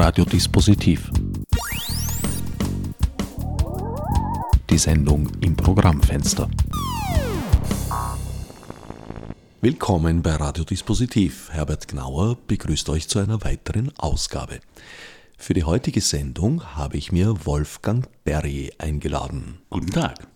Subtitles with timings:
[0.00, 1.10] Radiodispositiv.
[4.70, 6.48] Die Sendung im Programmfenster.
[9.60, 11.48] Willkommen bei Radiodispositiv.
[11.50, 14.60] Herbert Gnauer begrüßt euch zu einer weiteren Ausgabe.
[15.36, 19.58] Für die heutige Sendung habe ich mir Wolfgang Berry eingeladen.
[19.68, 20.28] Guten Tag.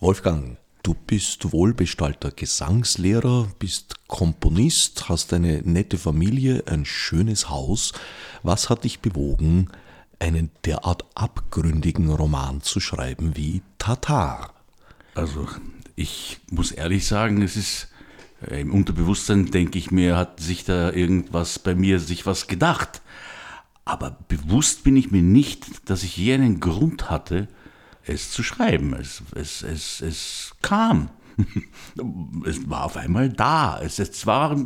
[0.00, 7.92] Wolfgang, Du bist wohlbestallter Gesangslehrer, bist Komponist, hast eine nette Familie, ein schönes Haus.
[8.42, 9.70] Was hat dich bewogen,
[10.18, 14.54] einen derart abgründigen Roman zu schreiben wie Tatar?
[15.14, 15.48] Also,
[15.96, 17.88] ich muss ehrlich sagen, es ist
[18.48, 23.02] äh, im Unterbewusstsein, denke ich mir, hat sich da irgendwas bei mir, sich was gedacht.
[23.84, 27.48] Aber bewusst bin ich mir nicht, dass ich je einen Grund hatte,
[28.04, 28.94] es zu schreiben.
[28.94, 31.10] Es, es, es, es kam.
[32.46, 33.80] es war auf einmal da.
[33.82, 34.56] Es, es, war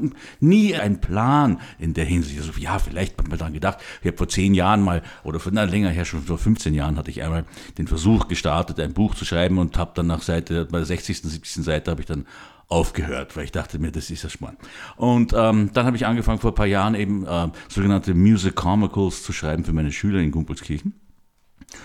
[0.41, 2.39] nie ein Plan in der Hinsicht.
[2.39, 5.53] Also, ja, vielleicht hat man dann gedacht, ich habe vor zehn Jahren mal, oder vor,
[5.55, 7.45] na, länger her, schon vor 15 Jahren, hatte ich einmal
[7.79, 11.23] den Versuch gestartet, ein Buch zu schreiben und habe dann nach Seite, bei der 60.,
[11.23, 11.65] 70.
[11.65, 12.27] Seite habe ich dann
[12.69, 14.61] aufgehört, weil ich dachte mir, das ist ja spannend.
[14.97, 19.23] Und ähm, dann habe ich angefangen, vor ein paar Jahren eben äh, sogenannte Music Comicals
[19.23, 20.93] zu schreiben für meine Schüler in Gumpelskirchen.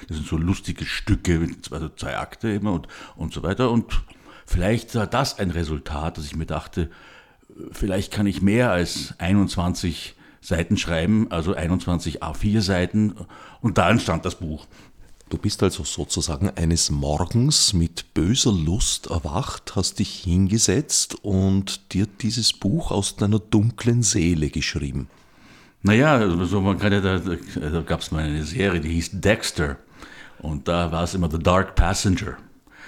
[0.08, 3.72] Das sind so lustige Stücke, also zwei Akte immer und, und so weiter.
[3.72, 4.04] Und
[4.46, 6.90] vielleicht war das ein Resultat, dass ich mir dachte,
[7.72, 13.16] vielleicht kann ich mehr als 21 Seiten schreiben, also 21 A4 Seiten.
[13.62, 14.68] Und da entstand das Buch.
[15.30, 22.06] Du bist also sozusagen eines Morgens mit böser Lust erwacht, hast dich hingesetzt und dir
[22.22, 25.08] dieses Buch aus deiner dunklen Seele geschrieben.
[25.82, 29.78] Naja, also man kann ja, da, da gab es mal eine Serie, die hieß Dexter.
[30.40, 32.38] Und da war es immer The Dark Passenger.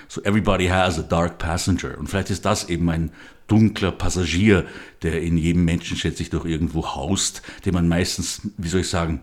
[0.08, 1.98] So everybody has a dark passenger.
[1.98, 3.12] Und vielleicht ist das eben ein
[3.48, 4.66] dunkler Passagier,
[5.02, 8.90] der in jedem Menschen, schätze ich, doch irgendwo haust, den man meistens, wie soll ich
[8.90, 9.22] sagen,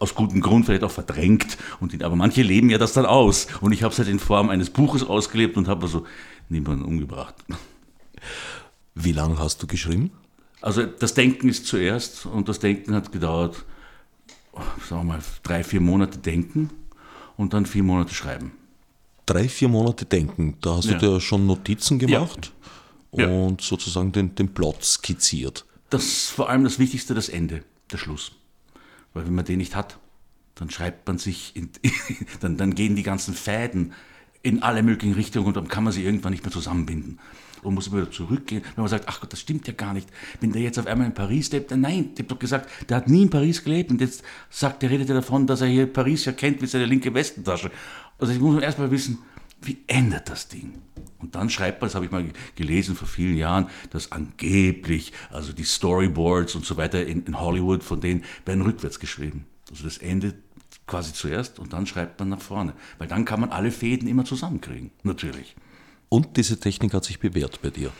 [0.00, 1.56] aus gutem Grund vielleicht auch verdrängt.
[1.80, 3.46] Und ihn, aber manche leben ja das dann aus.
[3.60, 6.06] Und ich habe es halt in Form eines Buches ausgelebt und habe also
[6.48, 7.34] niemanden umgebracht.
[8.94, 10.10] Wie lange hast du geschrieben?
[10.62, 13.64] Also das Denken ist zuerst und das Denken hat gedauert,
[14.88, 16.70] sagen wir mal, drei, vier Monate Denken
[17.36, 18.52] und dann vier Monate Schreiben.
[19.26, 20.98] Drei, vier Monate Denken, da hast ja.
[20.98, 22.52] du dir schon Notizen gemacht
[23.12, 23.26] ja.
[23.26, 25.66] und sozusagen den, den Plot skizziert.
[25.90, 28.32] Das vor allem das Wichtigste, das Ende, der Schluss.
[29.14, 29.98] Weil wenn man den nicht hat,
[30.54, 31.70] dann schreibt man sich, in,
[32.40, 33.92] dann, dann gehen die ganzen Fäden
[34.42, 37.18] in alle möglichen Richtungen und dann kann man sie irgendwann nicht mehr zusammenbinden
[37.62, 38.62] und muss immer wieder zurückgehen.
[38.74, 40.08] Wenn man sagt, ach Gott, das stimmt ja gar nicht.
[40.40, 42.98] Wenn der jetzt auf einmal in Paris lebt, dann nein, ich habe doch gesagt, der
[42.98, 45.92] hat nie in Paris gelebt und jetzt sagt, der redet ja davon, dass er hier
[45.92, 47.70] Paris ja kennt wie seine linke Westentasche.
[48.18, 49.18] Also ich muss erstmal wissen,
[49.62, 50.74] wie endet das Ding?
[51.18, 52.24] Und dann schreibt man, das habe ich mal
[52.56, 57.82] gelesen vor vielen Jahren, dass angeblich, also die Storyboards und so weiter in, in Hollywood,
[57.82, 59.46] von denen werden rückwärts geschrieben.
[59.70, 60.34] Also das Ende
[60.86, 62.74] quasi zuerst und dann schreibt man nach vorne.
[62.98, 65.56] Weil dann kann man alle Fäden immer zusammenkriegen, natürlich.
[66.08, 67.90] Und diese Technik hat sich bewährt bei dir.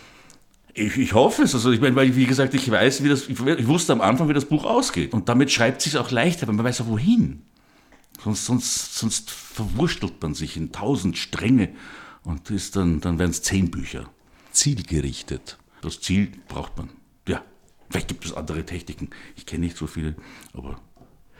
[0.74, 1.54] Ich, ich hoffe es.
[1.54, 4.34] Also ich meine, weil wie gesagt, ich weiß, wie das, ich wusste am Anfang, wie
[4.34, 5.14] das Buch ausgeht.
[5.14, 7.42] Und damit schreibt es sich auch leichter, weil man weiß auch wohin.
[8.22, 11.70] Sonst, sonst, sonst verwurstelt man sich in tausend Stränge
[12.24, 14.10] und ist dann, dann werden es zehn Bücher.
[14.50, 15.58] Zielgerichtet.
[15.82, 16.88] Das Ziel braucht man.
[17.28, 17.42] Ja,
[17.90, 19.10] vielleicht gibt es andere Techniken.
[19.36, 20.16] Ich kenne nicht so viele,
[20.52, 20.80] aber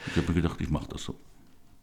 [0.07, 1.19] ich habe mir gedacht, ich mache das so.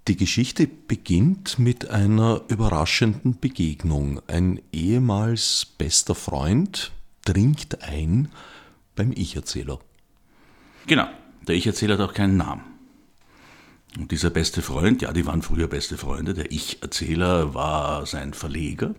[0.07, 4.21] Die Geschichte beginnt mit einer überraschenden Begegnung.
[4.27, 6.91] Ein ehemals bester Freund
[7.23, 8.29] dringt ein
[8.95, 9.79] beim Ich-Erzähler.
[10.87, 11.07] Genau,
[11.47, 12.72] der Ich-Erzähler hat auch keinen Namen.
[13.97, 16.33] Und dieser beste Freund, ja, die waren früher beste Freunde.
[16.33, 18.95] Der Ich-Erzähler war sein Verleger.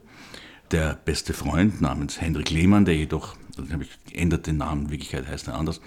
[0.71, 4.91] Der beste Freund namens Hendrik Lehmann, der jedoch, dann habe ich geändert den Namen, in
[4.91, 5.81] Wirklichkeit heißt er anders,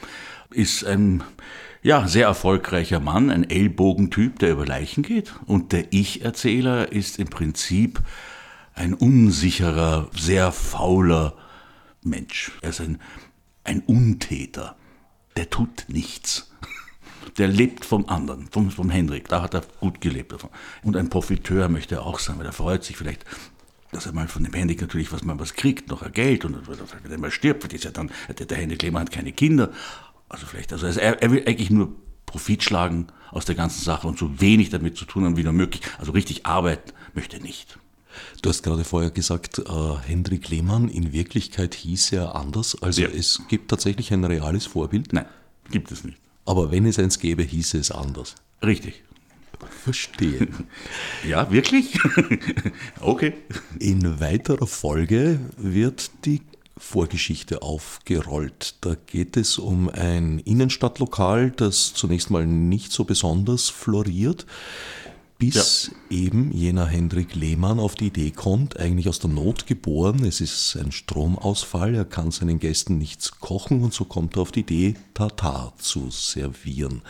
[0.51, 1.23] ist ein
[1.81, 5.33] ja, sehr erfolgreicher Mann, ein Ellbogentyp, der über Leichen geht.
[5.45, 8.01] Und der Ich-Erzähler ist im Prinzip
[8.73, 11.35] ein unsicherer, sehr fauler
[12.03, 12.51] Mensch.
[12.61, 12.99] Er ist ein,
[13.63, 14.75] ein Untäter.
[15.35, 16.46] Der tut nichts.
[17.37, 19.27] Der lebt vom anderen, vom, vom Hendrik.
[19.27, 20.49] Da hat er gut gelebt davon.
[20.83, 23.25] Und ein Profiteur möchte er auch sein, weil er freut sich vielleicht
[23.93, 27.11] dass er mal von dem Hendrik natürlich was man was kriegt, noch Geld und wenn
[27.11, 29.71] er mal stirbt, ist ja dann, der Hendrik Lehmann hat keine Kinder
[30.29, 31.93] also vielleicht, also er, er will eigentlich nur
[32.25, 35.53] Profit schlagen aus der ganzen Sache und so wenig damit zu tun haben wie nur
[35.53, 35.81] möglich.
[35.97, 37.79] Also richtig arbeiten möchte er nicht.
[38.41, 39.63] Du hast gerade vorher gesagt, äh,
[40.05, 42.81] Hendrik Lehmann, in Wirklichkeit hieß er anders.
[42.81, 43.07] Also ja.
[43.07, 45.13] es gibt tatsächlich ein reales Vorbild?
[45.13, 45.25] Nein,
[45.71, 46.17] gibt es nicht.
[46.47, 48.35] Aber wenn es eins gäbe, hieße es anders.
[48.63, 49.03] Richtig.
[49.83, 50.47] Verstehe.
[51.27, 51.99] ja, wirklich?
[53.01, 53.33] okay.
[53.79, 56.41] In weiterer Folge wird die
[56.77, 58.75] Vorgeschichte aufgerollt.
[58.81, 64.45] Da geht es um ein Innenstadtlokal, das zunächst mal nicht so besonders floriert,
[65.37, 66.17] bis ja.
[66.17, 70.75] eben jener Hendrik Lehmann auf die Idee kommt, eigentlich aus der Not geboren, es ist
[70.75, 74.95] ein Stromausfall, er kann seinen Gästen nichts kochen und so kommt er auf die Idee,
[75.13, 77.01] Tatar zu servieren.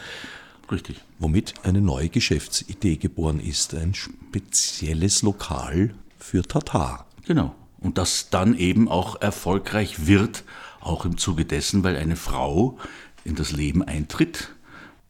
[0.72, 0.98] Richtig.
[1.20, 7.08] Womit eine neue Geschäftsidee geboren ist, ein spezielles Lokal für Tatar.
[7.26, 7.56] Genau.
[7.80, 10.44] Und das dann eben auch erfolgreich wird,
[10.82, 12.78] auch im Zuge dessen, weil eine Frau
[13.24, 14.56] in das Leben eintritt.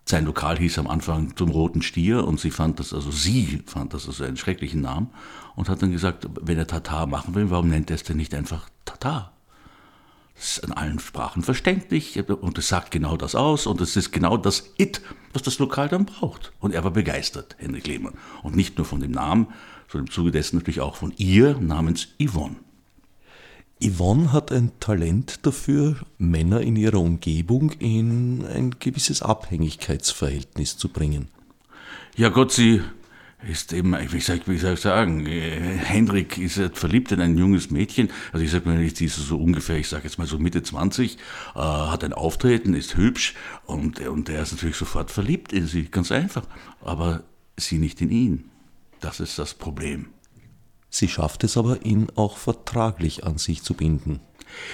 [0.09, 3.93] Sein Lokal hieß am Anfang zum Roten Stier und sie fand das, also sie fand
[3.93, 5.09] das also einen schrecklichen Namen
[5.57, 8.33] und hat dann gesagt, wenn er Tatar machen will, warum nennt er es denn nicht
[8.33, 9.33] einfach Tatar?
[10.33, 14.13] Das ist in allen Sprachen verständlich und es sagt genau das aus und es ist
[14.13, 15.01] genau das It,
[15.33, 16.53] was das Lokal dann braucht.
[16.61, 18.13] Und er war begeistert, Henrik Lehmann.
[18.43, 19.47] Und nicht nur von dem Namen,
[19.91, 22.55] sondern im Zuge dessen natürlich auch von ihr namens Yvonne.
[23.81, 31.29] Yvonne hat ein Talent dafür, Männer in ihrer Umgebung in ein gewisses Abhängigkeitsverhältnis zu bringen.
[32.15, 32.81] Ja Gott, sie
[33.47, 37.69] ist eben, wie soll, ich, wie soll ich sagen, Hendrik ist verliebt in ein junges
[37.69, 40.63] Mädchen, also ich sage mal sie ist so ungefähr, ich sage jetzt mal so Mitte
[40.63, 41.17] 20,
[41.55, 43.35] äh, hat ein Auftreten, ist hübsch
[43.65, 46.47] und, und er ist natürlich sofort verliebt in sie, ganz einfach,
[46.81, 47.23] aber
[47.57, 48.49] sie nicht in ihn.
[49.01, 50.07] Das ist das Problem.
[50.89, 54.19] Sie schafft es aber, ihn auch vertraglich an sich zu binden.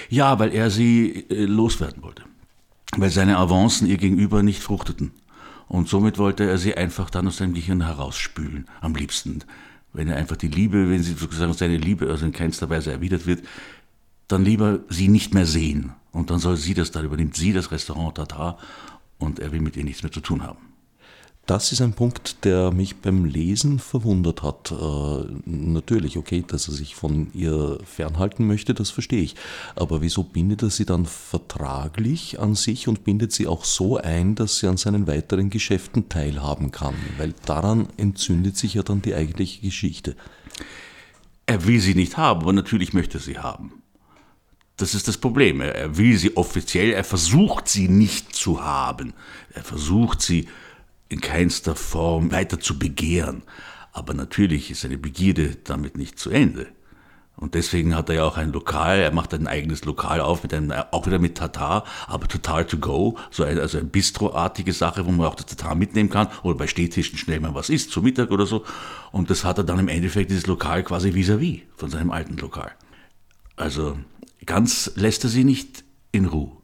[0.08, 2.24] Ja, weil er sie äh, loswerden wollte.
[2.96, 5.12] Weil seine Avancen ihr gegenüber nicht fruchteten.
[5.66, 9.40] Und somit wollte er sie einfach dann aus seinem Gehirn herausspülen, am liebsten.
[9.92, 13.26] Wenn er einfach die Liebe, wenn sie sozusagen seine Liebe also in keinster Weise erwidert
[13.26, 13.44] wird,
[14.28, 15.92] dann lieber sie nicht mehr sehen.
[16.12, 18.58] Und dann soll sie das, dann übernimmt sie das Restaurant Tata
[19.18, 20.73] und er will mit ihr nichts mehr zu tun haben.
[21.46, 24.72] Das ist ein Punkt, der mich beim Lesen verwundert hat.
[24.72, 29.34] Äh, natürlich, okay, dass er sich von ihr fernhalten möchte, das verstehe ich.
[29.76, 34.36] Aber wieso bindet er sie dann vertraglich an sich und bindet sie auch so ein,
[34.36, 36.94] dass sie an seinen weiteren Geschäften teilhaben kann?
[37.18, 40.16] Weil daran entzündet sich ja dann die eigentliche Geschichte.
[41.44, 43.82] Er will sie nicht haben, aber natürlich möchte er sie haben.
[44.78, 45.60] Das ist das Problem.
[45.60, 49.12] Er will sie offiziell, er versucht sie nicht zu haben.
[49.52, 50.48] Er versucht sie
[51.14, 53.42] in keinster Form weiter zu begehren.
[53.92, 56.66] Aber natürlich ist seine Begierde damit nicht zu Ende.
[57.36, 60.54] Und deswegen hat er ja auch ein Lokal, er macht ein eigenes Lokal auf, mit
[60.54, 65.04] einem, auch wieder mit Tatar, aber total to go, so ein, also eine Bistroartige Sache,
[65.04, 68.02] wo man auch das Tatar mitnehmen kann oder bei Stehtischen schnell mal was isst, zu
[68.02, 68.64] Mittag oder so.
[69.10, 72.36] Und das hat er dann im Endeffekt dieses Lokal quasi vis-à-vis -vis von seinem alten
[72.36, 72.72] Lokal.
[73.56, 73.98] Also
[74.46, 76.63] ganz lässt er sie nicht in Ruhe.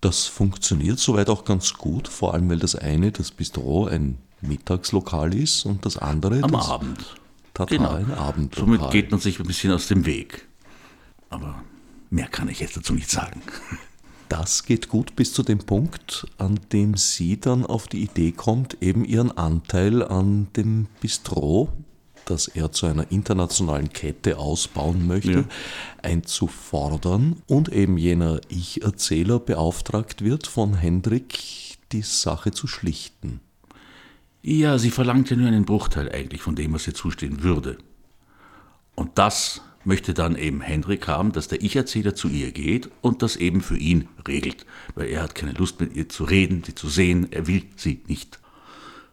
[0.00, 5.34] Das funktioniert soweit auch ganz gut, vor allem weil das eine, das Bistro, ein Mittagslokal
[5.34, 7.16] ist und das andere am das Abend.
[7.54, 7.90] Total genau.
[7.92, 8.78] ein Abendlokal.
[8.78, 10.46] Somit geht man sich ein bisschen aus dem Weg.
[11.30, 11.62] Aber
[12.10, 13.42] mehr kann ich jetzt dazu nicht sagen.
[14.28, 18.82] Das geht gut bis zu dem Punkt, an dem sie dann auf die Idee kommt,
[18.82, 21.68] eben ihren Anteil an dem Bistro
[22.26, 25.44] das er zu einer internationalen Kette ausbauen möchte, ja.
[26.02, 33.40] einzufordern und eben jener Ich-Erzähler beauftragt wird von Hendrik, die Sache zu schlichten.
[34.42, 37.78] Ja, sie verlangt ja nur einen Bruchteil eigentlich von dem, was ihr zustehen würde.
[38.94, 43.36] Und das möchte dann eben Hendrik haben, dass der Ich-Erzähler zu ihr geht und das
[43.36, 46.88] eben für ihn regelt, weil er hat keine Lust mit ihr zu reden, sie zu
[46.88, 48.40] sehen, er will sie nicht.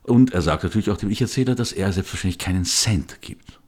[0.03, 3.59] Und er sagt natürlich auch dem Ich-Erzähler, dass er selbstverständlich keinen Cent gibt.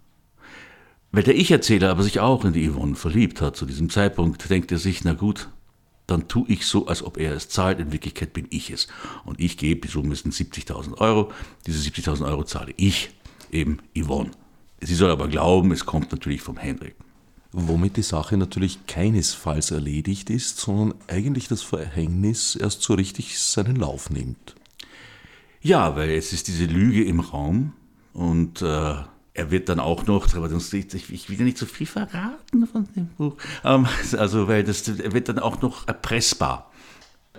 [1.11, 4.71] Weil der Ich-Erzähler aber sich auch in die Yvonne verliebt hat zu diesem Zeitpunkt, denkt
[4.71, 5.49] er sich, na gut,
[6.07, 7.79] dann tue ich so, als ob er es zahlt.
[7.79, 8.87] In Wirklichkeit bin ich es.
[9.23, 11.31] Und ich gebe, Summe sind 70.000 Euro.
[11.65, 13.11] Diese 70.000 Euro zahle ich,
[13.51, 14.31] eben Yvonne.
[14.81, 16.95] Sie soll aber glauben, es kommt natürlich vom Henrik.
[17.53, 23.77] Womit die Sache natürlich keinesfalls erledigt ist, sondern eigentlich das Verhängnis erst so richtig seinen
[23.77, 24.55] Lauf nimmt.
[25.65, 27.73] Ja, weil es ist diese Lüge im Raum
[28.13, 28.65] und äh,
[29.33, 33.35] er wird dann auch noch, ich will ja nicht so viel verraten von dem Buch,
[33.63, 33.87] ähm,
[34.19, 36.71] also weil das er wird dann auch noch erpressbar.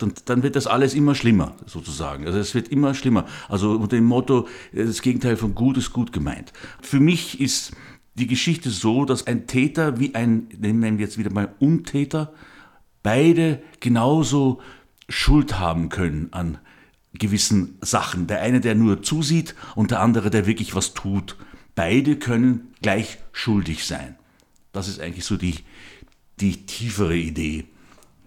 [0.00, 2.26] Und dann wird das alles immer schlimmer, sozusagen.
[2.26, 3.26] Also es wird immer schlimmer.
[3.48, 6.52] Also unter dem Motto, das Gegenteil von gut ist gut gemeint.
[6.82, 7.76] Für mich ist
[8.16, 12.32] die Geschichte so, dass ein Täter wie ein, nennen wir jetzt wieder mal Untäter,
[13.04, 14.60] beide genauso
[15.08, 16.58] Schuld haben können an
[17.18, 18.26] gewissen Sachen.
[18.26, 21.36] Der eine, der nur zusieht und der andere, der wirklich was tut.
[21.74, 24.16] Beide können gleich schuldig sein.
[24.72, 25.56] Das ist eigentlich so die,
[26.40, 27.64] die tiefere Idee.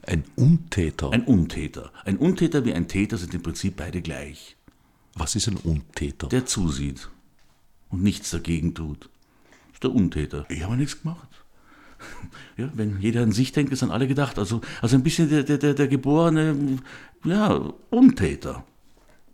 [0.03, 1.11] Ein Untäter.
[1.11, 1.91] Ein Untäter.
[2.05, 4.55] Ein Untäter wie ein Täter sind im Prinzip beide gleich.
[5.15, 6.27] Was ist ein Untäter?
[6.27, 7.09] Der zusieht
[7.89, 9.09] und nichts dagegen tut.
[9.67, 10.45] Das ist der Untäter.
[10.49, 11.27] Ich habe nichts gemacht.
[12.57, 14.37] Ja, wenn jeder an sich denkt, ist an alle gedacht.
[14.37, 16.79] Also, also ein bisschen der, der, der geborene
[17.23, 18.65] ja, Untäter.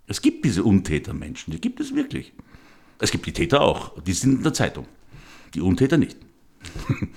[0.08, 2.34] Es gibt diese Untätermenschen, die gibt es wirklich.
[3.00, 4.88] Es gibt die Täter auch, die sind in der Zeitung.
[5.54, 6.18] Die Untäter nicht.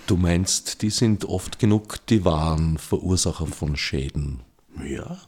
[0.07, 4.40] Du meinst, die sind oft genug die wahren Verursacher von Schäden.
[4.85, 5.18] Ja,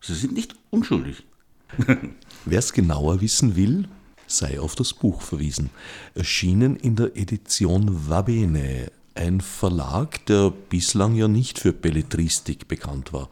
[0.00, 1.24] sie sind nicht unschuldig.
[2.44, 3.88] Wer es genauer wissen will,
[4.26, 5.70] sei auf das Buch verwiesen.
[6.14, 13.28] Erschienen in der Edition Vabene, ein Verlag, der bislang ja nicht für Belletristik bekannt war.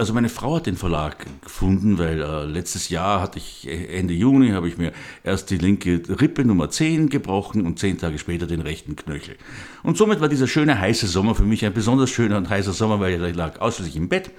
[0.00, 4.14] Also meine Frau hat den Verlag gefunden, weil äh, letztes Jahr hatte ich, äh, Ende
[4.14, 4.92] Juni, habe ich mir
[5.24, 9.36] erst die linke Rippe Nummer 10 gebrochen und zehn Tage später den rechten Knöchel.
[9.82, 12.98] Und somit war dieser schöne heiße Sommer für mich ein besonders schöner und heißer Sommer,
[12.98, 14.30] weil ich lag ausschließlich im Bett,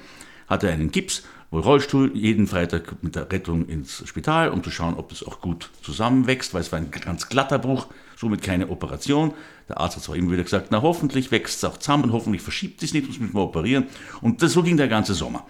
[0.47, 1.25] hatte einen Gips,
[1.59, 5.69] Rollstuhl, jeden Freitag mit der Rettung ins Spital, um zu schauen, ob das auch gut
[5.81, 9.33] zusammenwächst, weil es war ein ganz glatter Bruch, somit keine Operation.
[9.67, 12.41] Der Arzt hat zwar immer wieder gesagt, na hoffentlich wächst es auch zusammen und hoffentlich
[12.41, 13.87] verschiebt es nicht, das müssen wir operieren.
[14.21, 15.45] Und das, so ging der ganze Sommer.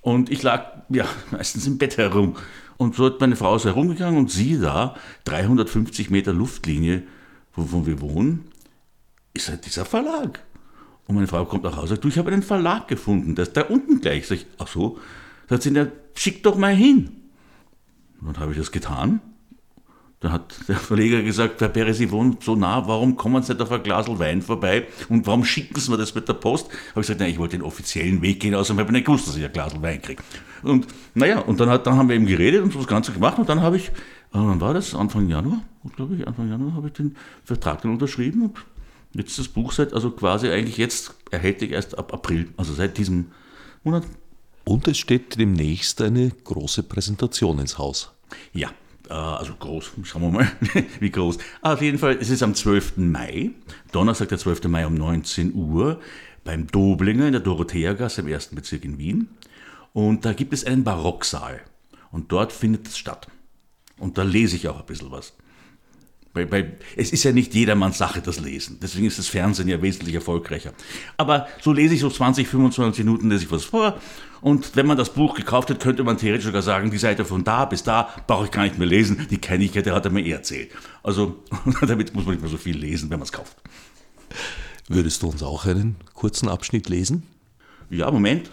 [0.00, 2.36] Und ich lag ja meistens im Bett herum.
[2.76, 7.04] Und so hat meine Frau so herumgegangen und sie da, 350 Meter Luftlinie,
[7.54, 8.48] wo wir wohnen,
[9.32, 10.40] ist halt dieser Verlag.
[11.06, 13.44] Und meine Frau kommt nach Hause und sagt, du, ich habe einen Verlag gefunden, der
[13.44, 14.26] ist da unten gleich.
[14.26, 14.98] Sag ich, ach so.
[15.48, 17.10] Sagt sie, na, schick doch mal hin.
[18.20, 19.20] Und dann habe ich das getan
[20.24, 23.60] da hat der Verleger gesagt, Herr Perez, Sie wohnen so nah, warum kommen Sie nicht
[23.60, 26.68] auf ein Glas Wein vorbei und warum schicken Sie mir das mit der Post?
[26.68, 29.28] Habe ich gesagt, nein, ich wollte den offiziellen Weg gehen, außerdem habe ich nicht gewusst,
[29.28, 30.22] dass ich ein Glas Wein kriege.
[30.62, 33.38] Und naja, und dann, hat, dann haben wir eben geredet und so das Ganze gemacht
[33.38, 33.92] und dann habe ich, äh,
[34.32, 34.94] wann war das?
[34.94, 35.62] Anfang Januar,
[35.94, 38.54] glaube ich, Anfang Januar habe ich den Vertrag dann unterschrieben und
[39.12, 43.26] jetzt das Buch seit, also quasi eigentlich jetzt erhältlich erst ab April, also seit diesem
[43.82, 44.04] Monat.
[44.64, 48.12] Und es steht demnächst eine große Präsentation ins Haus.
[48.52, 48.70] Ja,
[49.08, 50.52] äh, also groß, schauen wir mal,
[51.00, 51.38] wie groß.
[51.62, 52.96] Auf jeden Fall, es ist am 12.
[52.96, 53.50] Mai,
[53.92, 54.64] Donnerstag, der 12.
[54.64, 56.00] Mai um 19 Uhr,
[56.44, 59.28] beim Doblinger in der Dorotheagasse im ersten Bezirk in Wien.
[59.92, 61.60] Und da gibt es einen Barocksaal.
[62.10, 63.28] Und dort findet es statt.
[63.98, 65.34] Und da lese ich auch ein bisschen was.
[66.34, 68.78] Weil, weil, es ist ja nicht jedermanns Sache, das Lesen.
[68.82, 70.72] Deswegen ist das Fernsehen ja wesentlich erfolgreicher.
[71.16, 74.00] Aber so lese ich so 20, 25 Minuten, lese ich was vor.
[74.40, 77.44] Und wenn man das Buch gekauft hat, könnte man theoretisch sogar sagen, die Seite von
[77.44, 79.28] da bis da brauche ich gar nicht mehr lesen.
[79.30, 80.72] Die kenne ich ja, der hat er mir eh erzählt.
[81.04, 81.42] Also
[81.80, 83.56] damit muss man nicht mehr so viel lesen, wenn man es kauft.
[84.88, 87.22] Würdest du uns auch einen kurzen Abschnitt lesen?
[87.90, 88.50] Ja, Moment.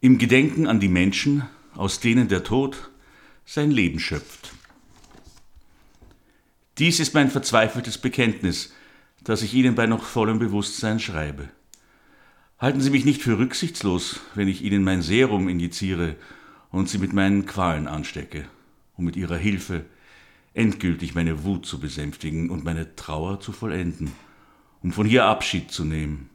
[0.00, 1.42] Im Gedenken an die Menschen,
[1.74, 2.90] aus denen der Tod
[3.44, 4.52] sein Leben schöpft.
[6.80, 8.72] Dies ist mein verzweifeltes Bekenntnis,
[9.22, 11.50] das ich Ihnen bei noch vollem Bewusstsein schreibe.
[12.58, 16.16] Halten Sie mich nicht für rücksichtslos, wenn ich Ihnen mein Serum injiziere
[16.70, 18.46] und Sie mit meinen Qualen anstecke,
[18.96, 19.84] um mit Ihrer Hilfe
[20.54, 24.12] endgültig meine Wut zu besänftigen und meine Trauer zu vollenden,
[24.82, 26.30] um von hier Abschied zu nehmen.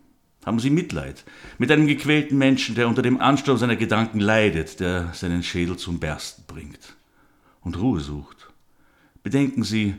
[0.45, 1.25] Haben Sie Mitleid
[1.57, 5.99] mit einem gequälten Menschen, der unter dem Ansturm seiner Gedanken leidet, der seinen Schädel zum
[5.99, 6.95] Bersten bringt
[7.61, 8.53] und Ruhe sucht.
[9.23, 9.95] Bedenken Sie,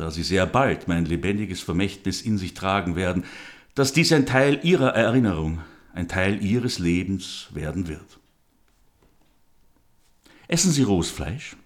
[0.00, 3.24] da sie sehr bald mein lebendiges Vermächtnis in sich tragen werden,
[3.74, 5.60] dass dies ein Teil ihrer Erinnerung,
[5.94, 8.18] ein Teil ihres Lebens werden wird.
[10.48, 11.56] Essen Sie Rohsfleisch?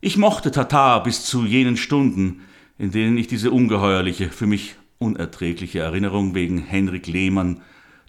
[0.00, 2.42] Ich mochte Tatar bis zu jenen Stunden,
[2.78, 7.60] in denen ich diese ungeheuerliche, für mich unerträgliche Erinnerung wegen Henrik Lehmann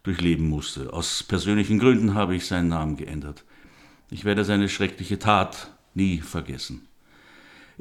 [0.04, 0.94] durchleben musste.
[0.94, 3.44] Aus persönlichen Gründen habe ich seinen Namen geändert.
[4.10, 6.88] Ich werde seine schreckliche Tat nie vergessen.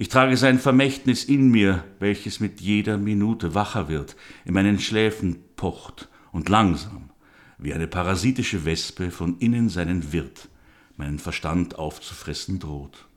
[0.00, 4.16] Ich trage sein Vermächtnis in mir, welches mit jeder Minute wacher wird,
[4.46, 7.10] in meinen Schläfen pocht und langsam,
[7.58, 10.48] wie eine parasitische Wespe von innen seinen Wirt,
[10.96, 13.08] meinen Verstand aufzufressen droht.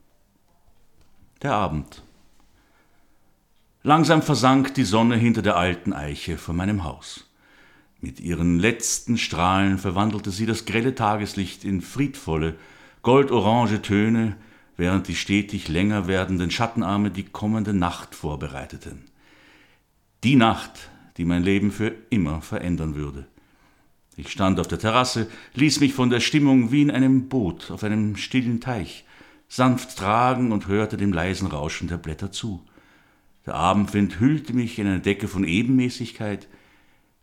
[1.41, 2.03] Der Abend.
[3.83, 7.31] Langsam versank die Sonne hinter der alten Eiche vor meinem Haus.
[8.01, 12.57] Mit ihren letzten Strahlen verwandelte sie das grelle Tageslicht in friedvolle,
[13.03, 14.35] goldorange Töne,
[14.83, 19.05] während die stetig länger werdenden Schattenarme die kommende Nacht vorbereiteten.
[20.25, 23.25] Die Nacht, die mein Leben für immer verändern würde.
[24.17, 27.85] Ich stand auf der Terrasse, ließ mich von der Stimmung wie in einem Boot auf
[27.85, 29.05] einem stillen Teich
[29.47, 32.61] sanft tragen und hörte dem leisen Rauschen der Blätter zu.
[33.45, 36.49] Der Abendwind hüllte mich in eine Decke von Ebenmäßigkeit,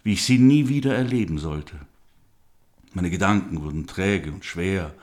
[0.02, 1.74] wie ich sie nie wieder erleben sollte.
[2.94, 4.94] Meine Gedanken wurden träge und schwer,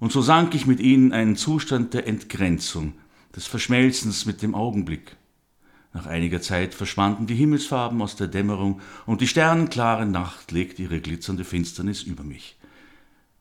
[0.00, 2.94] und so sank ich mit ihnen einen Zustand der Entgrenzung,
[3.36, 5.16] des Verschmelzens mit dem Augenblick.
[5.92, 11.00] Nach einiger Zeit verschwanden die Himmelsfarben aus der Dämmerung, und die sternenklare Nacht legte ihre
[11.00, 12.56] glitzernde Finsternis über mich.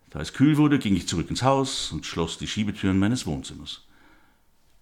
[0.09, 3.85] Da es kühl wurde, ging ich zurück ins Haus und schloss die Schiebetüren meines Wohnzimmers.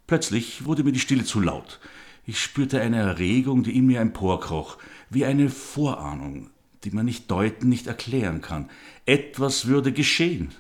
[0.07, 1.79] Plötzlich wurde mir die Stille zu laut.
[2.25, 4.77] Ich spürte eine Erregung, die in mir emporkroch,
[5.09, 6.49] wie eine Vorahnung,
[6.83, 8.69] die man nicht deuten, nicht erklären kann.
[9.05, 10.53] Etwas würde geschehen,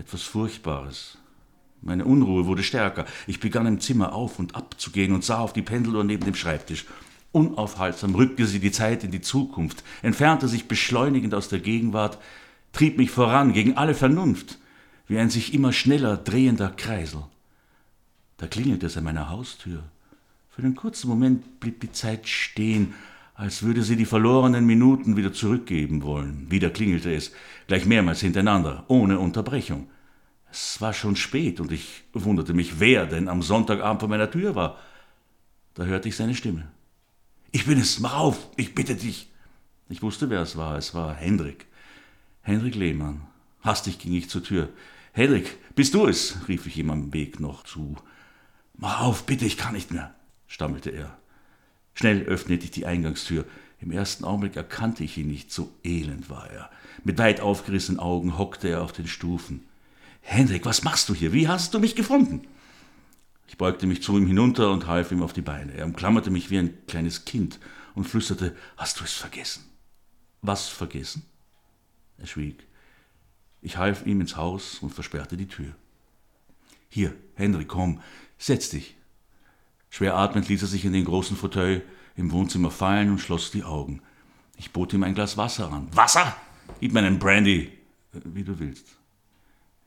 [0.00, 1.18] etwas Furchtbares.
[1.82, 3.06] Meine Unruhe wurde stärker.
[3.26, 6.24] Ich begann im Zimmer auf und ab zu gehen und sah auf die Pendeluhr neben
[6.24, 6.86] dem Schreibtisch.
[7.32, 12.18] Unaufhaltsam rückte sie die Zeit in die Zukunft, entfernte sich beschleunigend aus der Gegenwart,
[12.72, 14.58] trieb mich voran gegen alle Vernunft,
[15.06, 17.22] wie ein sich immer schneller drehender Kreisel.
[18.38, 19.84] Da klingelte es an meiner Haustür.
[20.50, 22.94] Für einen kurzen Moment blieb die Zeit stehen,
[23.40, 26.50] als würde sie die verlorenen Minuten wieder zurückgeben wollen.
[26.50, 27.32] Wieder klingelte es,
[27.68, 29.88] gleich mehrmals hintereinander, ohne Unterbrechung.
[30.52, 34.56] Es war schon spät und ich wunderte mich, wer denn am Sonntagabend vor meiner Tür
[34.56, 34.78] war.
[35.72, 36.68] Da hörte ich seine Stimme.
[37.50, 39.30] Ich bin es, mach auf, ich bitte dich.
[39.88, 40.76] Ich wusste, wer es war.
[40.76, 41.64] Es war Hendrik.
[42.42, 43.22] Hendrik Lehmann.
[43.62, 44.68] Hastig ging ich zur Tür.
[45.12, 46.36] Hendrik, bist du es?
[46.46, 47.96] rief ich ihm am Weg noch zu.
[48.76, 50.14] Mach auf, bitte, ich kann nicht mehr,
[50.46, 51.19] stammelte er.
[51.94, 53.44] Schnell öffnete ich die Eingangstür.
[53.80, 56.70] Im ersten Augenblick erkannte ich ihn nicht, so elend war er.
[57.04, 59.64] Mit weit aufgerissenen Augen hockte er auf den Stufen.
[60.20, 61.32] Hendrik, was machst du hier?
[61.32, 62.46] Wie hast du mich gefunden?
[63.48, 65.72] Ich beugte mich zu ihm hinunter und half ihm auf die Beine.
[65.74, 67.58] Er umklammerte mich wie ein kleines Kind
[67.94, 69.64] und flüsterte, hast du es vergessen?
[70.42, 71.22] Was vergessen?
[72.18, 72.66] Er schwieg.
[73.62, 75.74] Ich half ihm ins Haus und versperrte die Tür.
[76.88, 78.00] Hier, Henry, komm,
[78.38, 78.96] setz dich.
[79.90, 81.82] Schwer atmend ließ er sich in den großen Fauteuil
[82.16, 84.00] im Wohnzimmer fallen und schloss die Augen.
[84.56, 85.88] Ich bot ihm ein Glas Wasser an.
[85.92, 86.36] Wasser?
[86.80, 87.72] Gib mir einen Brandy,
[88.12, 88.86] wie du willst.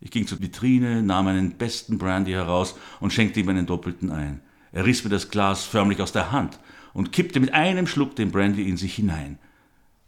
[0.01, 4.41] Ich ging zur Vitrine, nahm einen besten Brandy heraus und schenkte ihm einen doppelten ein.
[4.74, 6.60] Er riss mir das Glas förmlich aus der Hand
[6.93, 9.39] und kippte mit einem Schluck den Brandy in sich hinein.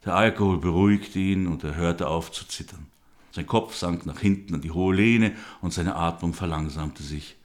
[0.03, 2.87] Der Alkohol beruhigte ihn und er hörte auf zu zittern.
[3.31, 7.37] Sein Kopf sank nach hinten an die hohe Lehne und seine Atmung verlangsamte sich.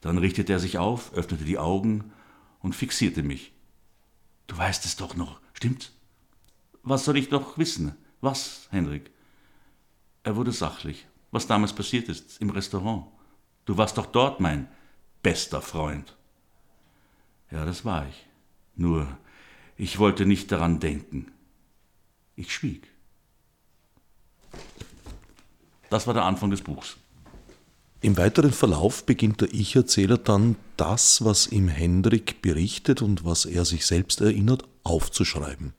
[0.00, 2.12] Dann richtete er sich auf, öffnete die Augen
[2.60, 3.52] und fixierte mich.
[4.46, 5.92] Du weißt es doch noch, stimmt's?
[6.82, 7.94] Was soll ich noch wissen?
[8.20, 9.10] Was, Henrik?
[10.22, 13.06] Er wurde sachlich was damals passiert ist im Restaurant.
[13.64, 14.68] Du warst doch dort mein
[15.22, 16.16] bester Freund.
[17.50, 18.26] Ja, das war ich.
[18.74, 19.06] Nur,
[19.76, 21.32] ich wollte nicht daran denken.
[22.36, 22.88] Ich schwieg.
[25.90, 26.96] Das war der Anfang des Buchs.
[28.00, 33.64] Im weiteren Verlauf beginnt der Ich-Erzähler dann das, was ihm Hendrik berichtet und was er
[33.64, 35.72] sich selbst erinnert, aufzuschreiben.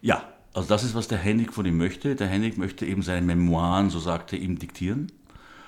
[0.00, 0.22] Ja,
[0.54, 2.14] also das ist, was der Hennig von ihm möchte.
[2.14, 5.10] Der Hennig möchte eben seine Memoiren, so sagt er, ihm diktieren.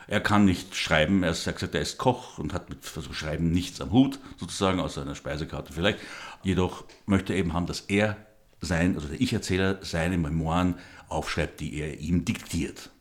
[0.07, 3.81] Er kann nicht schreiben, er, hat er ist Koch und hat mit so Schreiben nichts
[3.81, 5.99] am Hut, sozusagen, außer einer Speisekarte vielleicht.
[6.45, 8.17] Jedoch möchte er eben haben, dass er
[8.61, 10.77] sein, also der Ich-Erzähler, seine Memoiren
[11.09, 12.92] aufschreibt, die er ihm diktiert.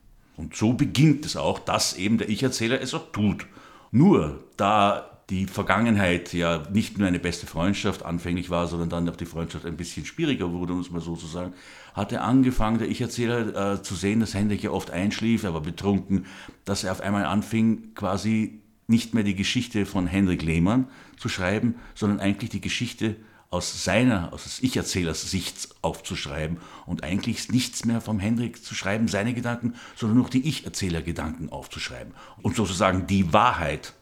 [0.42, 3.46] Und so beginnt es auch, dass eben der Ich-Erzähler es auch tut.
[3.92, 9.16] Nur da die Vergangenheit ja nicht nur eine beste Freundschaft anfänglich war, sondern dann auch
[9.16, 11.54] die Freundschaft ein bisschen schwieriger wurde, muss man so zu sagen,
[11.94, 15.62] hat er angefangen, der Ich-Erzähler, äh, zu sehen, dass Hendrik ja oft einschlief, er war
[15.62, 16.26] betrunken,
[16.66, 21.76] dass er auf einmal anfing, quasi nicht mehr die Geschichte von Hendrik Lehmann zu schreiben,
[21.94, 23.16] sondern eigentlich die Geschichte
[23.52, 29.10] aus seiner, aus des Ich-Erzählers Sicht aufzuschreiben und eigentlich nichts mehr vom Hendrik zu schreiben,
[29.10, 33.94] seine Gedanken, sondern nur die Ich-Erzähler-Gedanken aufzuschreiben und sozusagen die Wahrheit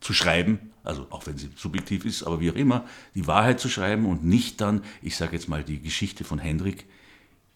[0.00, 3.68] zu schreiben, also auch wenn sie subjektiv ist, aber wie auch immer, die Wahrheit zu
[3.68, 6.86] schreiben und nicht dann, ich sage jetzt mal, die Geschichte von Hendrik,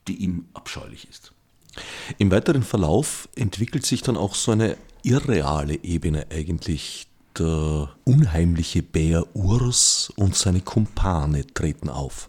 [0.07, 1.33] die ihm abscheulich ist.
[2.19, 7.07] Im weiteren Verlauf entwickelt sich dann auch so eine irreale Ebene eigentlich.
[7.39, 12.29] Der unheimliche Bär Urs und seine Kumpane treten auf.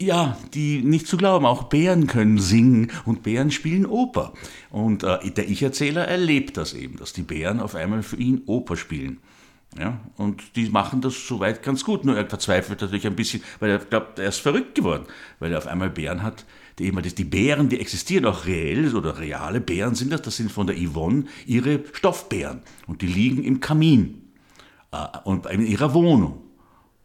[0.00, 4.32] Ja, die nicht zu glauben, auch Bären können singen und Bären spielen Oper.
[4.70, 8.76] Und äh, der Ich-Erzähler erlebt das eben, dass die Bären auf einmal für ihn Oper
[8.76, 9.20] spielen.
[9.78, 13.70] Ja, und die machen das soweit ganz gut, nur er verzweifelt natürlich ein bisschen, weil
[13.70, 15.04] er glaubt, er ist verrückt geworden,
[15.40, 16.44] weil er auf einmal Bären hat,
[16.78, 20.66] die die Bären, die existieren auch reell oder reale Bären sind das, das sind von
[20.66, 24.22] der Yvonne ihre Stoffbären und die liegen im Kamin
[24.92, 26.40] äh, und in ihrer Wohnung.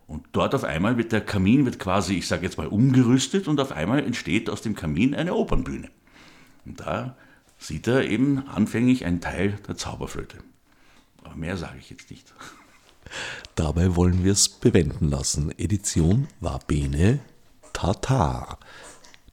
[0.08, 3.60] Und dort auf einmal wird der Kamin, wird quasi, ich sage jetzt mal, umgerüstet und
[3.60, 5.90] auf einmal entsteht aus dem Kamin eine Opernbühne.
[6.66, 7.16] Und da
[7.60, 10.38] sieht er eben anfänglich einen Teil der Zauberflöte.
[11.24, 12.34] Aber mehr sage ich jetzt nicht.
[13.54, 15.52] Dabei wollen wir es bewenden lassen.
[15.60, 17.20] Edition war Bene
[17.74, 18.58] Tatar.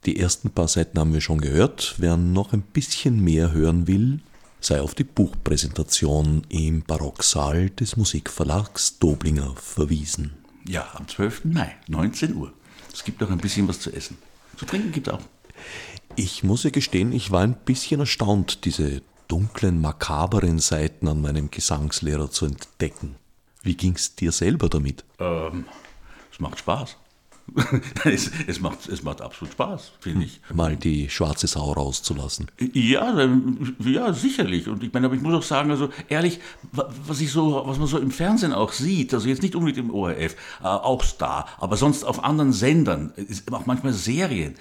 [0.06, 1.96] Die ersten paar Seiten haben wir schon gehört.
[1.98, 4.20] Wer noch ein bisschen mehr hören will,
[4.60, 10.34] sei auf die Buchpräsentation im Barocksaal des Musikverlags Doblinger verwiesen.
[10.64, 11.46] Ja, am 12.
[11.46, 12.52] Mai, 19 Uhr.
[12.92, 14.16] Es gibt auch ein bisschen was zu essen.
[14.56, 15.22] Zu trinken gibt es auch.
[16.14, 21.50] Ich muss ja gestehen, ich war ein bisschen erstaunt, diese dunklen, makaberen Seiten an meinem
[21.50, 23.16] Gesangslehrer zu entdecken.
[23.62, 25.04] Wie ging es dir selber damit?
[25.18, 25.64] Ähm,
[26.32, 26.96] es macht Spaß.
[28.04, 30.40] es, es, macht, es macht absolut Spaß, finde ich.
[30.52, 32.50] Mal die schwarze Sau rauszulassen.
[32.72, 33.28] Ja,
[33.84, 34.68] ja, sicherlich.
[34.68, 36.40] Und ich meine, aber ich muss auch sagen, also ehrlich,
[36.72, 39.94] was ich so, was man so im Fernsehen auch sieht, also jetzt nicht unbedingt im
[39.94, 43.12] ORF, äh, auch Star, aber sonst auf anderen Sendern,
[43.50, 44.54] auch manchmal Serien.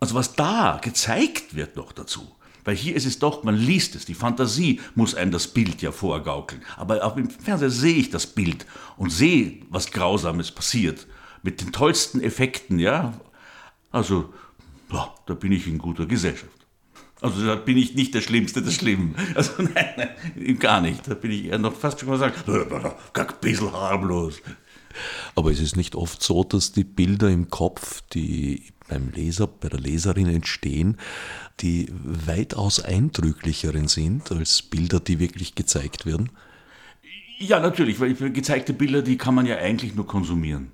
[0.00, 2.26] Also was da gezeigt wird noch dazu.
[2.64, 5.92] Weil hier ist es doch, man liest es, die Fantasie muss einem das Bild ja
[5.92, 6.62] vorgaukeln.
[6.76, 8.66] Aber auch im Fernsehen sehe ich das Bild
[8.96, 11.06] und sehe, was Grausames passiert
[11.44, 13.14] mit den tollsten Effekten, ja.
[13.92, 14.32] Also,
[14.90, 16.50] ja, da bin ich in guter Gesellschaft.
[17.20, 19.14] Also da bin ich nicht der Schlimmste der Schlimmen.
[19.34, 21.06] Also nein, nein, gar nicht.
[21.06, 24.42] Da bin ich eher noch fast schon mal sagen, ein bisschen harmlos.
[25.34, 29.68] Aber es ist nicht oft so, dass die Bilder im Kopf, die beim Leser, bei
[29.68, 30.98] der Leserin entstehen,
[31.60, 36.30] die weitaus eindrücklicheren sind als Bilder, die wirklich gezeigt werden?
[37.38, 40.72] Ja, natürlich, weil gezeigte Bilder, die kann man ja eigentlich nur konsumieren.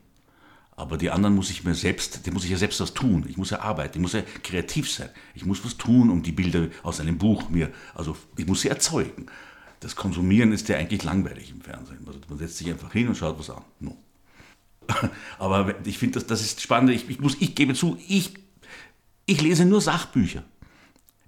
[0.80, 3.26] Aber die anderen muss ich mir selbst, die muss ich ja selbst was tun.
[3.28, 5.10] Ich muss ja arbeiten, ich muss ja kreativ sein.
[5.34, 8.70] Ich muss was tun, um die Bilder aus einem Buch mir, also ich muss sie
[8.70, 9.26] erzeugen.
[9.80, 11.98] Das Konsumieren ist ja eigentlich langweilig im Fernsehen.
[12.06, 13.62] Also man setzt sich einfach hin und schaut was an.
[13.78, 13.94] No.
[15.38, 16.92] Aber ich finde, das, das ist spannend.
[16.92, 18.32] Ich, ich, muss, ich gebe zu, ich,
[19.26, 20.44] ich lese nur Sachbücher.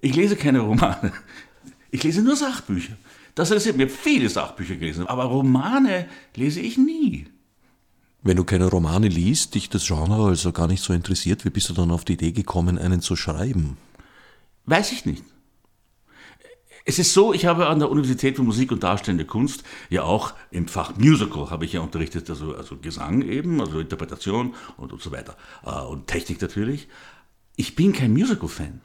[0.01, 1.13] Ich lese keine Romane.
[1.91, 2.97] Ich lese nur Sachbücher.
[3.35, 7.27] Das interessiert mir viele Sachbücher gelesen, aber Romane lese ich nie.
[8.23, 11.69] Wenn du keine Romane liest, dich das Genre also gar nicht so interessiert, wie bist
[11.69, 13.77] du dann auf die Idee gekommen, einen zu schreiben?
[14.65, 15.23] Weiß ich nicht.
[16.85, 20.33] Es ist so, ich habe an der Universität für Musik und Darstellende Kunst ja auch
[20.51, 25.01] im Fach Musical habe ich ja unterrichtet, also, also Gesang eben, also Interpretation und, und
[25.01, 26.87] so weiter äh, und Technik natürlich.
[27.55, 28.81] Ich bin kein Musical-Fan.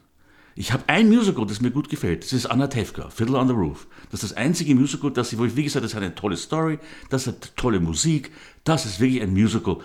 [0.60, 2.24] Ich habe ein Musical, das mir gut gefällt.
[2.24, 3.86] Das ist Anna Tefka, Fiddle on the Roof.
[4.10, 6.36] Das ist das einzige Musical, das ich, wo ich, wie gesagt, das hat eine tolle
[6.36, 8.32] Story, das hat tolle Musik,
[8.64, 9.76] das ist wirklich ein Musical.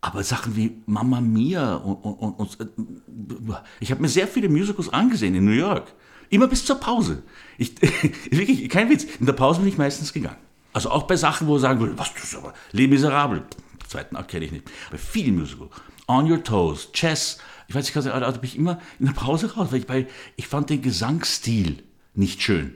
[0.00, 4.88] Aber Sachen wie Mamma Mia und, und, und äh, ich habe mir sehr viele Musicals
[4.88, 5.92] angesehen in New York.
[6.28, 7.22] Immer bis zur Pause.
[7.56, 7.80] Ich,
[8.32, 9.06] wirklich, kein Witz.
[9.20, 10.38] In der Pause bin ich meistens gegangen.
[10.72, 13.42] Also auch bei Sachen, wo ich sagen würde, was, das ist aber Les Miserables.
[13.86, 14.64] Zweiten Akt kenne ich nicht.
[14.90, 15.70] Bei vielen Musicals.
[16.08, 19.68] On Your Toes, Chess, ich weiß nicht, also bin ich immer in der Pause raus,
[19.70, 21.82] weil ich, weil ich fand den Gesangsstil
[22.14, 22.74] nicht schön.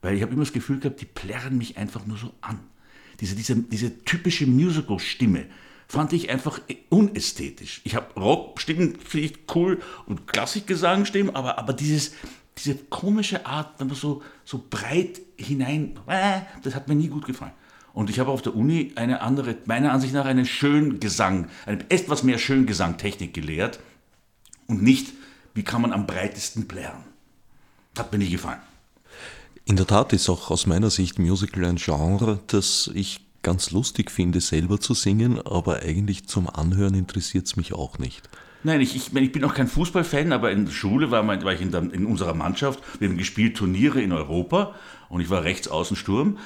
[0.00, 2.60] Weil ich habe immer das Gefühl gehabt, die plärren mich einfach nur so an.
[3.20, 5.46] Diese, diese, diese typische Musical-Stimme
[5.88, 7.80] fand ich einfach unästhetisch.
[7.84, 12.12] Ich habe Rockstimmen, finde ich cool und Klassikgesang-Stimmen, aber, aber dieses,
[12.58, 17.52] diese komische Art, man so, so breit hinein, äh, das hat mir nie gut gefallen.
[17.92, 22.22] Und ich habe auf der Uni eine andere, meiner Ansicht nach, eine Schöngesang, eine etwas
[22.22, 23.80] mehr Schöngesangtechnik gelehrt
[24.68, 25.12] und nicht,
[25.54, 27.04] wie kann man am breitesten plären.
[27.94, 28.60] Das hat mir nie gefallen.
[29.64, 34.10] In der Tat ist auch aus meiner Sicht Musical ein Genre, das ich ganz lustig
[34.10, 38.28] finde, selber zu singen, aber eigentlich zum Anhören interessiert es mich auch nicht.
[38.64, 41.52] Nein, ich, ich, ich bin auch kein Fußballfan, aber in der Schule war, mein, war
[41.52, 42.80] ich in, der, in, unserer Mannschaft.
[42.98, 44.74] Wir haben gespielt Turniere in Europa
[45.08, 46.38] und ich war rechts außen Sturm.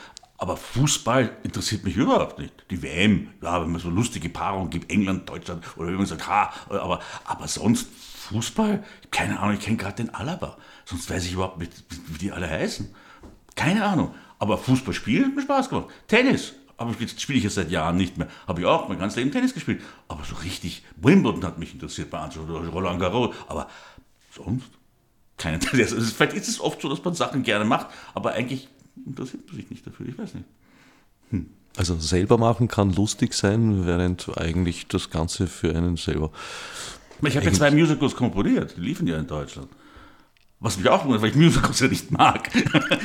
[0.43, 2.53] Aber Fußball interessiert mich überhaupt nicht.
[2.69, 6.27] Die WM, ja, wenn man so lustige Paarungen gibt, England, Deutschland, oder wenn man sagt,
[6.27, 7.87] ha, aber, aber sonst
[8.29, 10.57] Fußball, keine Ahnung, ich kenne gerade den Alaba.
[10.85, 11.71] Sonst weiß ich überhaupt nicht,
[12.09, 12.93] wie die alle heißen.
[13.55, 14.17] Keine Ahnung.
[14.41, 15.87] Aber Fußball spielen hat mir Spaß gemacht.
[16.09, 18.27] Tennis, aber jetzt spiele ich jetzt seit Jahren nicht mehr.
[18.49, 19.81] Habe ich auch mein ganzes Leben Tennis gespielt.
[20.09, 23.33] Aber so richtig, Wimbledon hat mich interessiert bei Roland Garros.
[23.47, 23.69] Aber
[24.35, 24.67] sonst
[25.39, 25.95] kein Interesse.
[25.99, 28.69] Also vielleicht ist es oft so, dass man Sachen gerne macht, aber eigentlich
[29.07, 30.07] interessiert man sich nicht dafür.
[30.07, 30.47] Ich weiß nicht.
[31.31, 31.47] Hm.
[31.77, 36.31] Also selber machen kann lustig sein, während eigentlich das Ganze für einen selber
[37.29, 39.69] ich habe ja zwei Musicals komponiert, die liefen ja in Deutschland.
[40.61, 42.51] Was mich auch wundert, weil ich Musicals ja nicht mag.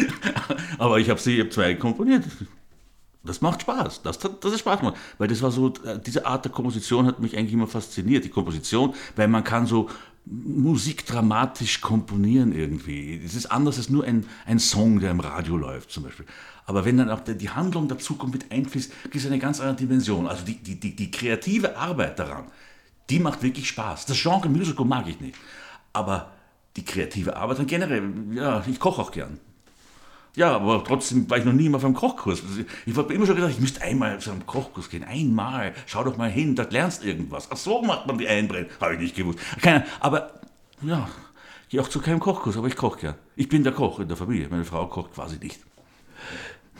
[0.78, 2.24] Aber ich habe sie, ich hab zwei komponiert.
[3.24, 4.04] Das macht Spaß.
[4.04, 4.98] Das, das ist Spaß gemacht.
[5.18, 8.24] Weil das war so, äh, diese Art der Komposition hat mich eigentlich immer fasziniert.
[8.24, 9.90] Die Komposition, weil man kann so
[10.30, 13.22] musikdramatisch komponieren irgendwie.
[13.24, 16.26] Es ist anders als nur ein, ein Song, der im Radio läuft zum Beispiel.
[16.66, 19.78] Aber wenn dann auch die Handlung dazu kommt mit einfließt, gibt es eine ganz andere
[19.78, 20.28] Dimension.
[20.28, 22.46] Also die, die, die, die kreative Arbeit daran,
[23.10, 24.06] die macht wirklich Spaß.
[24.06, 25.38] Das Genre Musical mag ich nicht.
[25.94, 26.34] Aber
[26.76, 29.40] die kreative Arbeit dann generell, ja, ich koche auch gern.
[30.38, 32.44] Ja, aber trotzdem war ich noch nie mal auf einem Kochkurs.
[32.86, 35.04] Ich habe immer schon gedacht, ich müsste einmal zu einem Kochkurs gehen.
[35.04, 35.74] Einmal.
[35.88, 37.48] Schau doch mal hin, da lernst irgendwas.
[37.50, 38.68] Ach so macht man die Einbrennen.
[38.80, 39.40] Habe ich nicht gewusst.
[39.64, 40.40] Keine, aber
[40.84, 41.10] ja,
[41.70, 43.16] gehe auch zu keinem Kochkurs, aber ich koche gern.
[43.36, 44.48] Ich bin der Koch in der Familie.
[44.48, 45.60] Meine Frau kocht quasi nicht.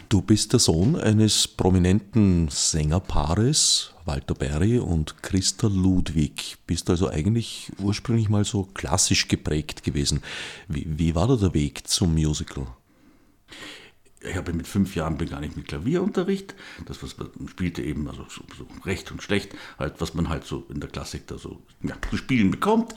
[0.08, 6.58] Du bist der Sohn eines prominenten Sängerpaares, Walter Berry und Christa Ludwig.
[6.68, 10.22] Bist also eigentlich ursprünglich mal so klassisch geprägt gewesen.
[10.68, 12.68] Wie, wie war da der Weg zum Musical?
[14.22, 16.56] Ich habe mit fünf Jahren begann ich mit Klavierunterricht.
[16.86, 20.44] Das, was man spielte eben, also so, so, recht und schlecht, halt, was man halt
[20.44, 22.96] so in der Klassik da so ja, zu spielen bekommt.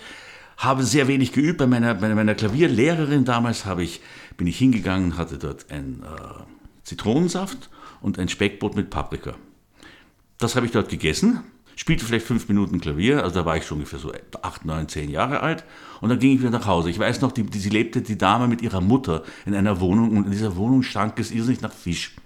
[0.56, 1.58] Habe sehr wenig geübt.
[1.58, 4.00] Bei meiner, bei meiner Klavierlehrerin damals habe ich,
[4.36, 6.42] bin ich hingegangen, hatte dort ein äh,
[6.84, 7.70] Zitronensaft
[8.00, 9.36] und ein Speckbrot mit Paprika.
[10.38, 11.44] Das habe ich dort gegessen
[11.80, 14.12] spielte vielleicht fünf Minuten Klavier, also da war ich schon ungefähr so
[14.42, 15.64] acht, neun, zehn Jahre alt.
[16.02, 16.90] Und dann ging ich wieder nach Hause.
[16.90, 20.14] Ich weiß noch, die, die, sie lebte, die Dame, mit ihrer Mutter in einer Wohnung
[20.14, 22.16] und in dieser Wohnung stank es irrsinnig nach Fisch.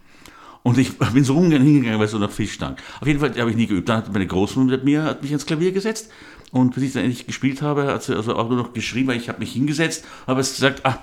[0.64, 2.82] Und ich bin so ungern hingegangen, weil es so nach Fisch stank.
[3.00, 3.88] Auf jeden Fall habe ich nie geübt.
[3.88, 6.10] Dann hat meine Großmutter mit mir hat mich ins Klavier gesetzt.
[6.50, 9.18] Und bis ich dann endlich gespielt habe, hat sie also auch nur noch geschrieben, weil
[9.18, 11.00] ich habe mich hingesetzt, habe es gesagt, ah,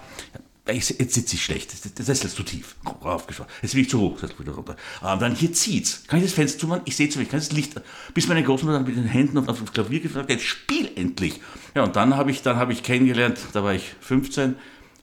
[0.68, 4.20] jetzt sitze ich schlecht, der Sessel ist zu tief, raufgeschaut, jetzt bin ich zu hoch,
[4.20, 4.76] Sessel wieder runter.
[5.02, 6.04] Aber dann hier zieht's.
[6.08, 6.84] Kann ich das Fenster zumachen?
[6.86, 7.82] Ich sehe zu wenig, kann ich das Licht,
[8.14, 11.42] bis meine Großmutter dann mit den Händen auf das Klavier gefragt hat, spiel endlich.
[11.76, 14.56] Ja, und dann habe ich, habe ich kennengelernt, da war ich 15,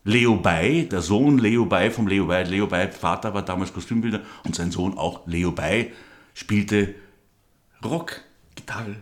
[0.04, 2.44] Leo Bay, der Sohn Leo Bay vom Leo Bay.
[2.44, 5.92] Leo Bay, Vater war damals Kostümbilder und sein Sohn auch Leo Bay,
[6.34, 6.94] spielte
[7.84, 8.22] Rock,
[8.54, 8.96] Gitarre.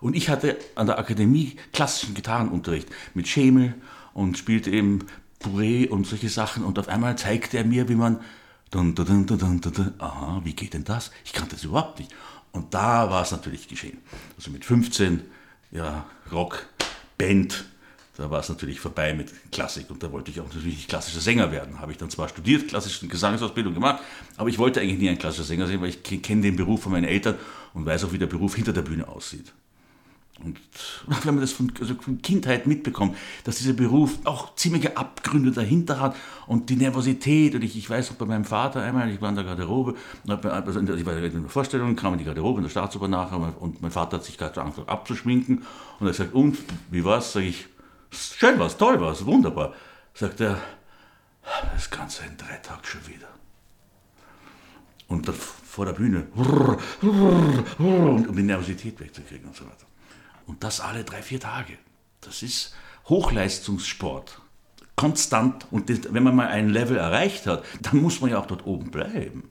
[0.00, 3.74] Und ich hatte an der Akademie klassischen Gitarrenunterricht mit Schemel
[4.14, 5.06] und spielte eben
[5.42, 6.64] Puree und solche Sachen.
[6.64, 8.20] Und auf einmal zeigte er mir, wie man.
[8.70, 11.10] Dun, dun, dun, aha, wie geht denn das?
[11.26, 12.10] Ich kannte das überhaupt nicht.
[12.52, 13.98] Und da war es natürlich geschehen.
[14.38, 15.20] Also mit 15,
[15.72, 16.66] ja, Rock,
[17.18, 17.66] Band,
[18.16, 21.20] da war es natürlich vorbei mit Klassik und da wollte ich auch natürlich nicht klassischer
[21.20, 21.80] Sänger werden.
[21.80, 24.02] Habe ich dann zwar studiert, klassische Gesangsausbildung gemacht,
[24.36, 26.92] aber ich wollte eigentlich nie ein klassischer Sänger sein, weil ich kenne den Beruf von
[26.92, 27.36] meinen Eltern
[27.72, 29.52] und weiß auch, wie der Beruf hinter der Bühne aussieht.
[30.42, 30.58] Und
[31.24, 36.00] wenn man das von, also von, Kindheit mitbekommt, dass dieser Beruf auch ziemliche Abgründe dahinter
[36.00, 37.54] hat und die Nervosität.
[37.54, 39.94] Und ich, ich weiß auch bei meinem Vater einmal, ich war in der Garderobe,
[40.26, 43.82] also ich war in der Vorstellung, kam in die Garderobe in der Staatsoper nachher und
[43.82, 45.62] mein Vater hat sich gerade angefangen abzuschminken
[46.00, 46.58] und er gesagt, und,
[46.90, 47.32] wie war's?
[47.32, 47.66] Sag ich,
[48.10, 49.74] schön war's, toll war's, wunderbar.
[50.14, 50.58] Sagt er,
[51.74, 53.28] das Ganze in drei Tagen schon wieder.
[55.08, 56.26] Und dann vor der Bühne,
[57.02, 59.86] um die Nervosität wegzukriegen und so weiter.
[60.46, 61.78] Und das alle drei, vier Tage.
[62.20, 62.74] Das ist
[63.08, 64.40] Hochleistungssport.
[64.96, 65.66] Konstant.
[65.70, 68.90] Und wenn man mal ein Level erreicht hat, dann muss man ja auch dort oben
[68.90, 69.50] bleiben.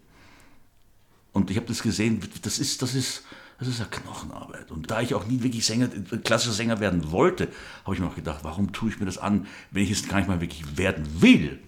[1.33, 3.23] Und ich habe das gesehen, das ist, das ist,
[3.57, 4.71] das ist eine Knochenarbeit.
[4.71, 5.87] Und da ich auch nie wirklich Sänger,
[6.23, 7.47] klassischer Sänger werden wollte,
[7.85, 10.17] habe ich mir auch gedacht, warum tue ich mir das an, wenn ich es gar
[10.17, 11.59] nicht mal wirklich werden will?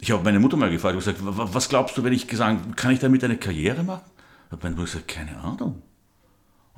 [0.00, 2.92] Ich habe meine Mutter mal gefragt, ich gesagt, was glaubst du, wenn ich gesagt kann
[2.92, 4.08] ich damit eine Karriere machen?
[4.50, 5.82] Hat meine Mutter gesagt, keine Ahnung.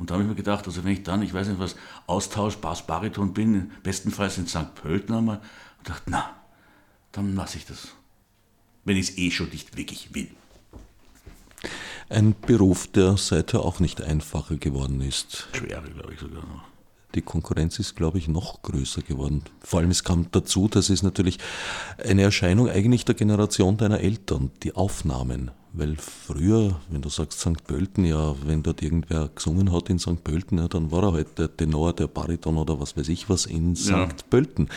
[0.01, 2.57] Und da habe ich mir gedacht, also wenn ich dann, ich weiß nicht was, Austausch,
[2.57, 4.75] Bass, Bariton bin, bestenfalls in St.
[4.75, 5.43] Pölten einmal,
[5.79, 6.37] und dachte, na,
[7.13, 7.89] dann lasse ich das.
[8.87, 10.31] Wenn ich es eh schon nicht wirklich will.
[12.09, 15.49] Ein Beruf, der seither auch nicht einfacher geworden ist.
[15.53, 16.65] Schwerer, glaube ich sogar noch.
[17.14, 19.42] Die Konkurrenz ist, glaube ich, noch größer geworden.
[19.61, 21.38] Vor allem, es kam dazu, das ist natürlich
[22.03, 25.51] eine Erscheinung eigentlich der Generation deiner Eltern, die Aufnahmen.
[25.73, 27.64] Weil früher, wenn du sagst St.
[27.64, 30.23] Pölten, ja, wenn dort irgendwer gesungen hat in St.
[30.25, 33.46] Pölten, ja, dann war er halt der Tenor, der Bariton oder was weiß ich was
[33.46, 33.90] in St.
[33.90, 34.09] Ja.
[34.29, 34.68] Pölten.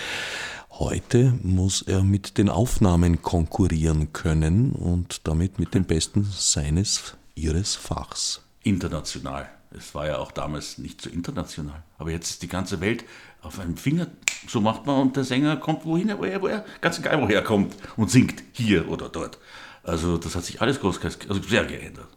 [0.69, 7.75] Heute muss er mit den Aufnahmen konkurrieren können und damit mit den Besten seines, ihres
[7.75, 8.41] Fachs.
[8.63, 9.47] International.
[9.77, 11.83] Es war ja auch damals nicht so international.
[11.97, 13.05] Aber jetzt ist die ganze Welt
[13.41, 14.07] auf einem Finger.
[14.47, 17.43] So macht man und der Sänger kommt wohin, wo er, wo er ganz egal woher
[17.43, 19.39] kommt und singt hier oder dort.
[19.83, 22.07] Also das hat sich alles groß, also sehr geändert.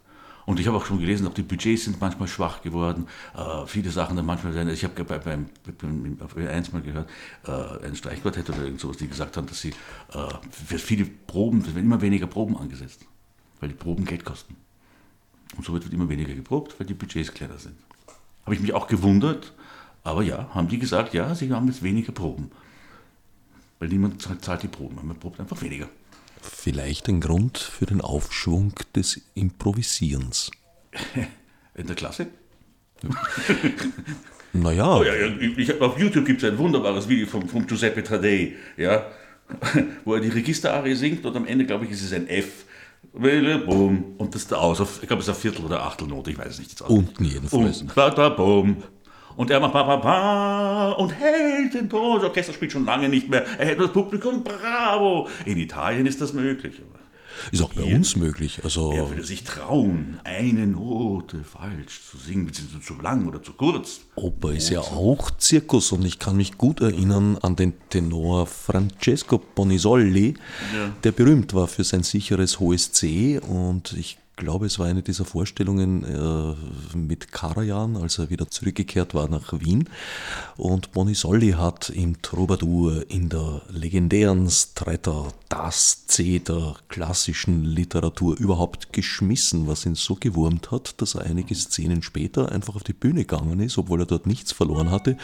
[0.44, 3.08] Und ich habe auch schon gelesen, auch die Budgets sind manchmal schwach geworden.
[3.36, 4.68] Äh, viele Sachen dann manchmal.
[4.68, 5.46] Ich habe bei, beim,
[5.78, 7.10] beim, auf eins mal gehört,
[7.46, 11.62] äh, ein Streichquartett oder irgend sowas, die gesagt haben, dass sie äh, für viele Proben,
[11.62, 13.04] es werden immer weniger Proben angesetzt,
[13.58, 14.54] weil die Proben Geld kosten.
[15.56, 17.76] Und somit wird immer weniger geprobt, weil die Budgets kleiner sind.
[18.44, 19.52] Habe ich mich auch gewundert,
[20.02, 22.50] aber ja, haben die gesagt, ja, sie haben jetzt weniger Proben.
[23.78, 25.88] Weil niemand zahlt die Proben, man probt einfach weniger
[26.46, 30.50] vielleicht ein Grund für den Aufschwung des Improvisierens.
[31.74, 32.28] In der Klasse?
[34.52, 34.96] naja.
[34.96, 39.06] Oh ja, ich, auf YouTube gibt es ein wunderbares Video von, von Giuseppe Tadei, ja,
[40.04, 42.64] wo er die Registerarie singt und am Ende, glaube ich, ist es ein F.
[44.18, 46.58] Und das da aus, ich glaube, es ist eine Viertel- oder Achtelnote, ich weiß es
[46.58, 46.80] nicht.
[46.82, 47.82] Unten jedenfalls.
[47.82, 48.76] Und, ba, ba, bum,
[49.36, 52.16] und er macht ba, ba, ba und hält den Ton.
[52.16, 53.44] Das Orchester spielt schon lange nicht mehr.
[53.58, 55.28] Er hält das Publikum, bravo.
[55.44, 56.80] In Italien ist das möglich.
[57.52, 58.60] Ist auch bei Hier, uns möglich.
[58.64, 63.52] Also er würde sich trauen, eine Note falsch zu singen, beziehungsweise zu lang oder zu
[63.52, 64.00] kurz.
[64.14, 69.38] Oper ist ja auch Zirkus und ich kann mich gut erinnern an den Tenor Francesco
[69.38, 70.34] Bonisoli,
[70.74, 70.92] ja.
[71.04, 75.24] der berühmt war für sein sicheres hohes C und ich glaube, es war eine dieser
[75.24, 79.88] Vorstellungen äh, mit Karajan, als er wieder zurückgekehrt war nach Wien.
[80.56, 88.92] Und Bonisolli hat im Troubadour in der legendären Stretta das C der klassischen Literatur überhaupt
[88.92, 93.20] geschmissen, was ihn so gewurmt hat, dass er einige Szenen später einfach auf die Bühne
[93.20, 95.16] gegangen ist, obwohl er dort nichts verloren hatte,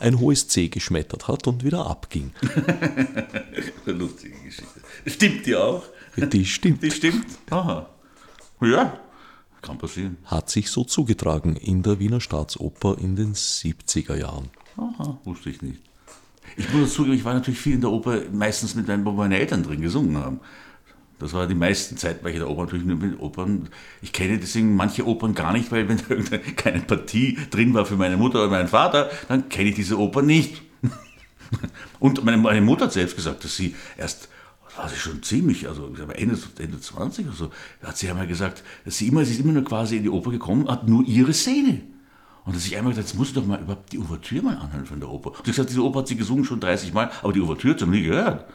[0.00, 2.32] ein hohes C geschmettert hat und wieder abging.
[3.86, 4.80] Lustige Geschichte.
[5.06, 5.84] Stimmt die auch?
[6.16, 6.82] Die stimmt.
[6.82, 7.26] Die stimmt.
[7.50, 7.86] Aha.
[8.60, 8.98] Ja,
[9.62, 10.16] kann passieren.
[10.24, 14.48] Hat sich so zugetragen in der Wiener Staatsoper in den 70er Jahren.
[14.76, 15.80] Aha, wusste ich nicht.
[16.56, 19.38] Ich muss dazu ich war natürlich viel in der Oper, meistens mit meinen, wo meine
[19.38, 20.40] Eltern drin gesungen haben.
[21.18, 23.68] Das war die meiste Zeit, weil ich in der Oper natürlich nur mit Opern.
[24.02, 27.96] Ich kenne deswegen manche Opern gar nicht, weil wenn da keine Partie drin war für
[27.96, 30.62] meine Mutter oder meinen Vater, dann kenne ich diese Oper nicht.
[32.00, 34.28] Und meine, meine Mutter hat selbst gesagt, dass sie erst
[34.78, 37.50] war sie schon ziemlich, also Ende, Ende 20 oder so,
[37.82, 40.30] hat sie einmal gesagt, dass sie immer, sie ist immer nur quasi in die Oper
[40.30, 41.82] gekommen, hat nur ihre Szene.
[42.44, 44.86] Und dass ich einmal gesagt, jetzt muss ich doch mal überhaupt die Ouvertüre mal anhören
[44.86, 45.30] von der Oper.
[45.30, 47.80] Und ich gesagt, diese Oper hat sie gesungen schon 30 Mal, aber die Ouvertüre hat
[47.80, 48.46] sie noch nie gehört.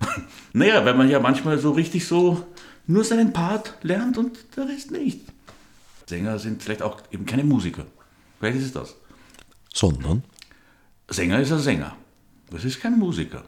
[0.52, 2.46] naja, weil man ja manchmal so richtig so
[2.86, 5.20] nur seinen Part lernt und der Rest nicht.
[6.06, 7.86] Sänger sind vielleicht auch eben keine Musiker.
[8.38, 8.96] Vielleicht ist es das.
[9.72, 10.22] Sondern?
[11.08, 11.96] Sänger ist ein Sänger.
[12.50, 13.44] Das ist kein Musiker.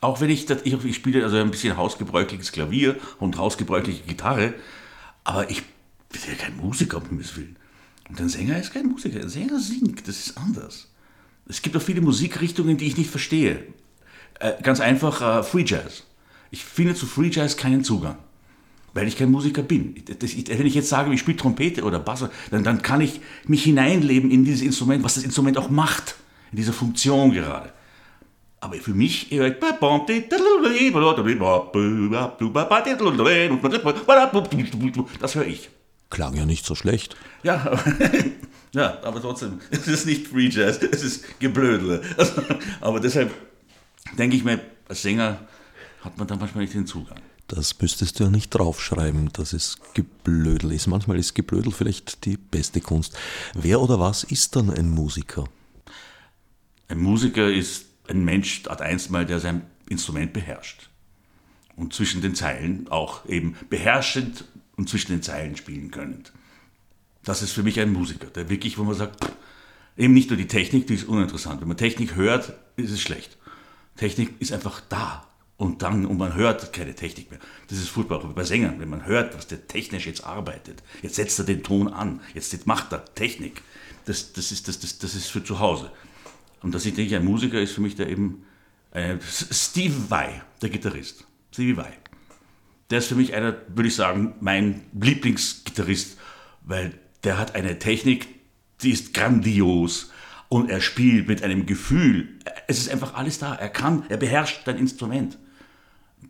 [0.00, 4.54] Auch wenn ich, das, ich, ich spiele also ein bisschen hausgebräuchliches Klavier und hausgebräuchliche Gitarre,
[5.24, 5.62] aber ich
[6.10, 7.56] bin ja kein Musiker, um Himmels Willen.
[8.08, 9.20] Und ein Sänger ist kein Musiker.
[9.20, 10.88] Ein Sänger singt, das ist anders.
[11.46, 13.64] Es gibt auch viele Musikrichtungen, die ich nicht verstehe.
[14.40, 16.04] Äh, ganz einfach äh, Free Jazz.
[16.50, 18.16] Ich finde zu Free Jazz keinen Zugang,
[18.94, 20.02] weil ich kein Musiker bin.
[20.18, 23.20] Das, ich, wenn ich jetzt sage, ich spiele Trompete oder Bass, dann, dann kann ich
[23.46, 26.16] mich hineinleben in dieses Instrument, was das Instrument auch macht,
[26.50, 27.72] in dieser Funktion gerade.
[28.60, 29.30] Aber für mich,
[35.20, 35.70] das höre ich.
[36.10, 37.16] Klang ja nicht so schlecht.
[37.42, 37.80] Ja,
[38.74, 42.02] ja, aber trotzdem, es ist nicht Free Jazz, es ist Geblödele.
[42.80, 43.32] aber deshalb
[44.18, 45.46] denke ich mir, als Sänger
[46.02, 47.18] hat man da manchmal nicht den Zugang.
[47.48, 50.86] Das müsstest du ja nicht draufschreiben, dass es Geblödel ist.
[50.86, 53.16] Manchmal ist Geblödel vielleicht die beste Kunst.
[53.54, 55.48] Wer oder was ist dann ein Musiker?
[56.88, 60.90] Ein Musiker ist ein Mensch hat einst mal, der sein Instrument beherrscht.
[61.76, 64.44] Und zwischen den Zeilen auch eben beherrschend
[64.76, 66.24] und zwischen den Zeilen spielen können.
[67.24, 69.30] Das ist für mich ein Musiker, der wirklich, wo man sagt,
[69.96, 71.60] eben nicht nur die Technik, die ist uninteressant.
[71.60, 73.38] Wenn man Technik hört, ist es schlecht.
[73.96, 75.26] Technik ist einfach da.
[75.56, 77.38] Und dann, und man hört keine Technik mehr.
[77.68, 78.18] Das ist furchtbar.
[78.20, 81.88] Bei Sängern, wenn man hört, was der technisch jetzt arbeitet, jetzt setzt er den Ton
[81.88, 83.62] an, jetzt macht er Technik,
[84.06, 85.92] das, das, ist, das, das, das ist für zu Hause.
[86.62, 88.44] Und dass ich denke, ein Musiker ist für mich der eben
[88.92, 91.26] äh, Steve Vai, der Gitarrist.
[91.52, 91.92] Stevie Vai.
[92.90, 96.18] Der ist für mich einer, würde ich sagen, mein Lieblingsgitarrist,
[96.62, 98.28] weil der hat eine Technik,
[98.82, 100.10] die ist grandios
[100.48, 102.28] und er spielt mit einem Gefühl.
[102.66, 103.54] Es ist einfach alles da.
[103.54, 105.38] Er kann, er beherrscht sein Instrument.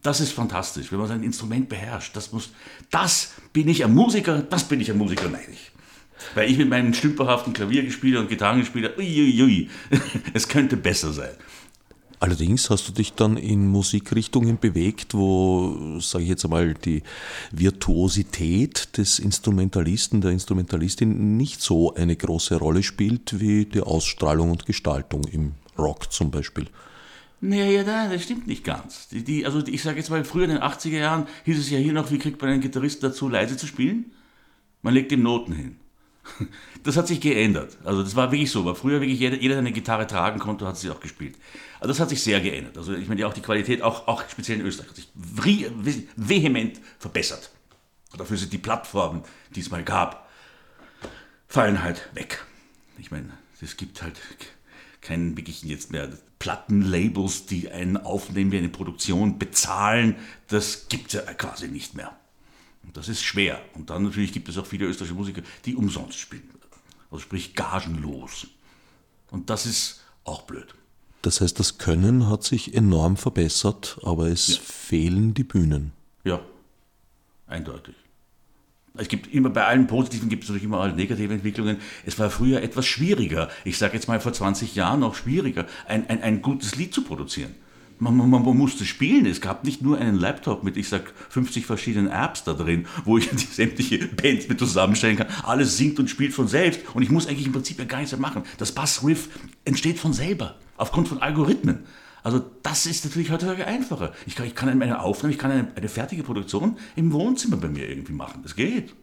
[0.03, 2.15] Das ist fantastisch, wenn man sein Instrument beherrscht.
[2.15, 2.51] Das muss,
[2.91, 5.73] das bin ich ein Musiker, das bin ich ein Musiker, nein, ich.
[6.35, 9.69] Weil ich mit meinem stümperhaften Klavier gespielt und Gitarren gespielt habe, uiuiui,
[10.35, 11.33] es könnte besser sein.
[12.23, 17.03] Allerdings hast du dich dann in Musikrichtungen bewegt, wo, sage ich jetzt einmal, die
[17.51, 24.67] Virtuosität des Instrumentalisten, der Instrumentalistin nicht so eine große Rolle spielt wie die Ausstrahlung und
[24.67, 26.67] Gestaltung im Rock zum Beispiel.
[27.41, 29.09] Naja, ja, das stimmt nicht ganz.
[29.09, 31.79] Die, die, also ich sage jetzt mal, früher in den 80er Jahren hieß es ja
[31.79, 34.13] hier noch, wie kriegt man einen Gitarristen dazu, leise zu spielen?
[34.83, 35.77] Man legt ihm Noten hin.
[36.83, 37.77] Das hat sich geändert.
[37.85, 38.65] Also das war wirklich so.
[38.65, 41.37] Weil früher wirklich jeder, jeder eine Gitarre tragen konnte, hat sie auch gespielt.
[41.79, 42.79] Also das hat sich sehr geändert.
[42.79, 45.09] Also ich meine, auch die Qualität, auch, auch speziell in Österreich, hat sich
[46.17, 47.51] vehement verbessert.
[48.17, 49.23] Dafür sind die Plattformen,
[49.55, 50.29] die es mal gab,
[51.49, 52.45] fallen halt weg.
[52.99, 53.29] Ich meine,
[53.61, 54.19] es gibt halt
[55.01, 60.17] keinen wirklich jetzt mehr Plattenlabels, die einen aufnehmen, wie eine Produktion bezahlen.
[60.49, 62.17] Das gibt es ja quasi nicht mehr.
[62.91, 63.61] Und das ist schwer.
[63.77, 66.51] Und dann natürlich gibt es auch viele österreichische Musiker, die umsonst spielen.
[67.09, 68.49] Also sprich gagenlos.
[69.31, 70.75] Und das ist auch blöd.
[71.23, 74.61] Das heißt, das Können hat sich enorm verbessert, aber es ja.
[74.61, 75.93] fehlen die Bühnen.
[76.25, 76.41] Ja,
[77.47, 77.95] eindeutig.
[78.97, 81.77] Es gibt immer bei allen Positiven gibt es natürlich immer auch negative Entwicklungen.
[82.05, 86.11] Es war früher etwas schwieriger, ich sage jetzt mal vor 20 Jahren noch schwieriger, ein,
[86.11, 87.55] ein, ein gutes Lied zu produzieren
[88.01, 89.27] man, man, man, musste spielen.
[89.27, 93.19] Es gab nicht nur einen Laptop mit, ich sag, 50 verschiedenen Apps da drin, wo
[93.19, 95.29] ich die sämtliche Bands mit zusammenstellen kann.
[95.45, 98.13] Alles singt und spielt von selbst und ich muss eigentlich im Prinzip ja gar nichts
[98.13, 98.43] mehr machen.
[98.59, 99.29] Das Bassriff
[99.65, 101.85] entsteht von selber, aufgrund von Algorithmen.
[102.23, 104.13] Also das ist natürlich heutzutage einfacher.
[104.27, 107.69] Ich kann, ich kann eine Aufnahme, ich kann eine, eine fertige Produktion im Wohnzimmer bei
[107.69, 108.41] mir irgendwie machen.
[108.43, 108.95] Das geht.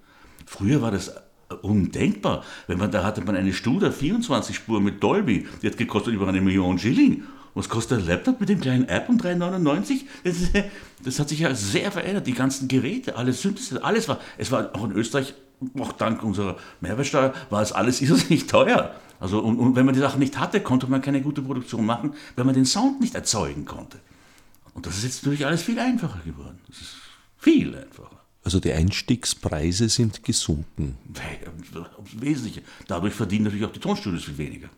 [0.46, 1.14] Früher war das
[1.62, 2.44] undenkbar.
[2.68, 6.28] Wenn man, da hatte man eine Studer 24 Spur mit Dolby, die hat gekostet über
[6.28, 7.24] eine Million Schilling.
[7.58, 10.02] Was kostet ein Laptop mit dem kleinen App um 3,99?
[10.24, 10.36] Das,
[11.04, 12.28] das, hat sich ja sehr verändert.
[12.28, 14.20] Die ganzen Geräte, alles Synthesizer, alles war.
[14.38, 15.34] Es war auch in Österreich,
[15.80, 18.94] auch dank unserer Mehrwertsteuer, war es alles irrsinnig teuer.
[19.20, 22.14] Also, und, und wenn man die Sachen nicht hatte, konnte man keine gute Produktion machen,
[22.36, 23.98] weil man den Sound nicht erzeugen konnte.
[24.76, 26.60] Und das ist jetzt natürlich alles viel einfacher geworden.
[26.68, 26.96] Das ist
[27.40, 28.22] viel einfacher.
[28.44, 30.96] Also die Einstiegspreise sind gesunken.
[31.12, 32.62] Das Wesentliche.
[32.88, 34.70] Dadurch verdienen natürlich auch die Tonstudios viel weniger.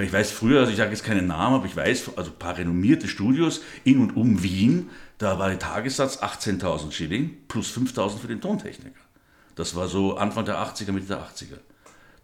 [0.00, 2.38] Weil ich weiß früher, also ich sage jetzt keinen Namen, aber ich weiß, also ein
[2.38, 4.88] paar renommierte Studios in und um Wien,
[5.18, 8.98] da war der Tagessatz 18.000 Schilling plus 5.000 für den Tontechniker.
[9.56, 11.58] Das war so Anfang der 80er, Mitte der 80er.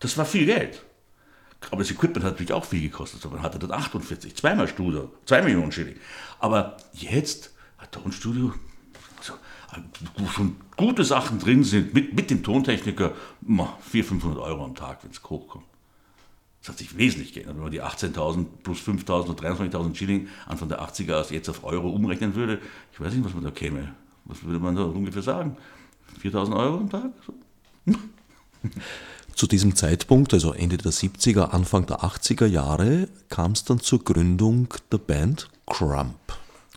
[0.00, 0.82] Das war viel Geld.
[1.70, 3.22] Aber das Equipment hat natürlich auch viel gekostet.
[3.30, 5.96] Man hatte dann 48, zweimal Studio, 2 Millionen Schilling.
[6.38, 8.54] Aber jetzt hat Tonstudio,
[9.18, 9.34] also,
[10.32, 13.12] schon gute Sachen drin sind, mit, mit dem Tontechniker,
[13.46, 15.66] 400, 500 Euro am Tag, wenn es hochkommt.
[16.66, 17.54] Das hat sich wesentlich geändert.
[17.54, 21.90] Wenn man die 18.000 plus 5.000 oder 23.000 Schilling Anfang der 80er jetzt auf Euro
[21.90, 22.58] umrechnen würde,
[22.92, 23.94] ich weiß nicht, was man da käme.
[24.24, 25.56] Was würde man da ungefähr sagen?
[26.20, 27.12] 4.000 Euro am Tag?
[29.36, 34.02] Zu diesem Zeitpunkt, also Ende der 70er, Anfang der 80er Jahre, kam es dann zur
[34.02, 36.16] Gründung der Band Crump.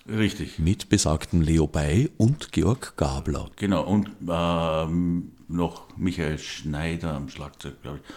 [0.07, 0.59] Richtig.
[0.59, 3.49] Mit besagten Leo Bay und Georg Gabler.
[3.55, 8.13] Genau, und ähm, noch Michael Schneider am Schlagzeug, glaube ich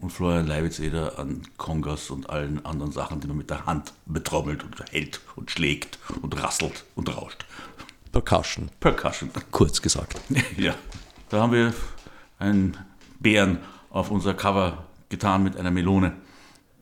[0.00, 4.62] und Florian Leiwitz-Eder an Kongas und allen anderen Sachen, die man mit der Hand betrommelt
[4.62, 7.44] und hält und schlägt und rasselt und rauscht.
[8.12, 8.70] Percussion.
[8.80, 9.30] Percussion.
[9.50, 10.20] Kurz gesagt.
[10.56, 10.74] ja,
[11.28, 11.74] da haben wir
[12.38, 12.76] einen
[13.20, 13.58] Bären
[13.90, 16.12] auf unser Cover getan mit einer Melone.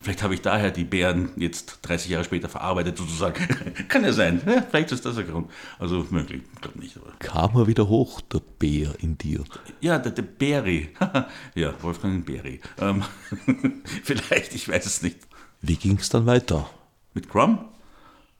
[0.05, 3.43] Vielleicht habe ich daher die Bären jetzt 30 Jahre später verarbeitet, sozusagen.
[3.87, 4.39] Kann ja sein.
[4.45, 5.49] Ja, vielleicht ist das der Grund.
[5.79, 6.95] Also möglich, ich glaube nicht.
[6.97, 7.11] Aber.
[7.17, 9.43] Kam er wieder hoch, der Bär in dir?
[9.81, 10.89] Ja, der, der Bäri.
[11.55, 12.61] ja, Wolfgang Bäri.
[12.77, 13.01] Ähm,
[14.03, 15.17] vielleicht, ich weiß es nicht.
[15.63, 16.69] Wie ging es dann weiter?
[17.15, 17.65] Mit Crumb?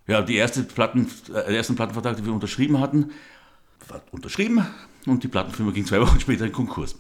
[0.06, 3.10] Ja, die erste Platten, äh, ersten Plattenvertrag, die wir unterschrieben hatten,
[3.88, 4.64] war unterschrieben
[5.08, 6.96] und die Plattenfirma ging zwei Wochen später in Konkurs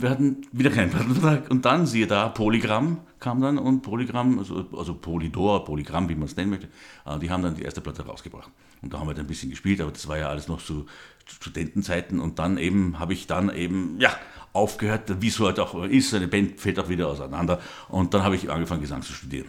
[0.00, 1.50] wir hatten wieder keinen Plattenvertrag.
[1.50, 6.24] Und dann, siehe da, Polygram kam dann und Polygram, also, also Polydor, Polygram, wie man
[6.24, 6.68] es nennen möchte,
[7.06, 8.50] äh, die haben dann die erste Platte rausgebracht.
[8.82, 10.86] Und da haben wir dann ein bisschen gespielt, aber das war ja alles noch zu
[11.26, 12.20] Studentenzeiten.
[12.20, 14.10] Und dann eben habe ich dann eben, ja,
[14.52, 17.60] aufgehört, wie es halt auch ist, eine Band fällt auch wieder auseinander.
[17.88, 19.46] Und dann habe ich angefangen, Gesang zu studieren.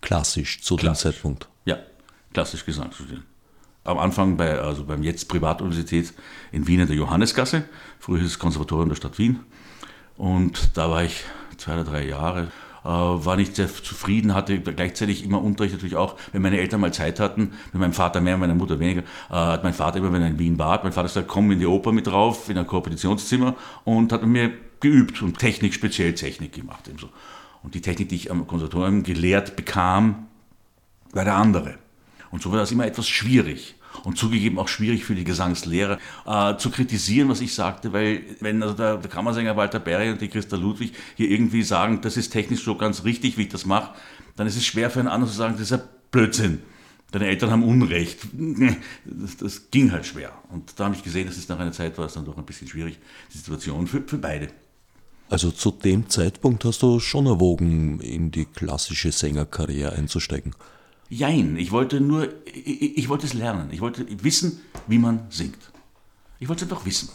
[0.00, 1.02] Klassisch zu klassisch.
[1.02, 1.48] dem Zeitpunkt?
[1.64, 1.78] Ja,
[2.32, 3.24] klassisch Gesang zu studieren.
[3.84, 6.12] Am Anfang bei, also beim jetzt Privatuniversität
[6.52, 7.64] in Wien in der Johannesgasse,
[8.06, 9.40] das Konservatorium der Stadt Wien.
[10.20, 11.24] Und da war ich
[11.56, 12.48] zwei oder drei Jahre,
[12.84, 16.92] äh, war nicht sehr zufrieden, hatte gleichzeitig immer Unterricht natürlich auch, wenn meine Eltern mal
[16.92, 20.20] Zeit hatten, mit meinem Vater mehr, meiner Mutter weniger, äh, hat mein Vater immer, wenn
[20.20, 22.66] er in Wien war, mein Vater gesagt, komm in die Oper mit drauf, in ein
[22.66, 26.86] Kooperationszimmer und hat mit mir geübt und Technik, speziell Technik gemacht.
[26.86, 27.08] Ebenso.
[27.62, 30.26] Und die Technik, die ich am Konservatorium gelehrt bekam,
[31.12, 31.78] war der andere.
[32.30, 33.74] Und so war das immer etwas schwierig
[34.04, 38.62] und zugegeben auch schwierig für die Gesangslehrer äh, zu kritisieren, was ich sagte, weil wenn
[38.62, 42.30] also der, der Kammersänger Walter Berry und die Christa Ludwig hier irgendwie sagen, das ist
[42.30, 43.94] technisch so ganz richtig, wie ich das mache,
[44.36, 46.62] dann ist es schwer für einen anderen zu sagen, das ist ja Blödsinn.
[47.12, 48.20] Deine Eltern haben Unrecht.
[49.04, 50.32] Das, das ging halt schwer.
[50.50, 52.44] Und da habe ich gesehen, dass es nach einer Zeit war es dann doch ein
[52.44, 52.98] bisschen schwierig,
[53.32, 54.48] die Situation für, für beide.
[55.28, 60.54] Also zu dem Zeitpunkt hast du schon erwogen, in die klassische Sängerkarriere einzusteigen.
[61.12, 63.70] Jein, ich wollte nur, ich, ich, wollte es lernen.
[63.72, 65.58] Ich wollte wissen, wie man singt.
[66.38, 67.10] Ich wollte es einfach wissen.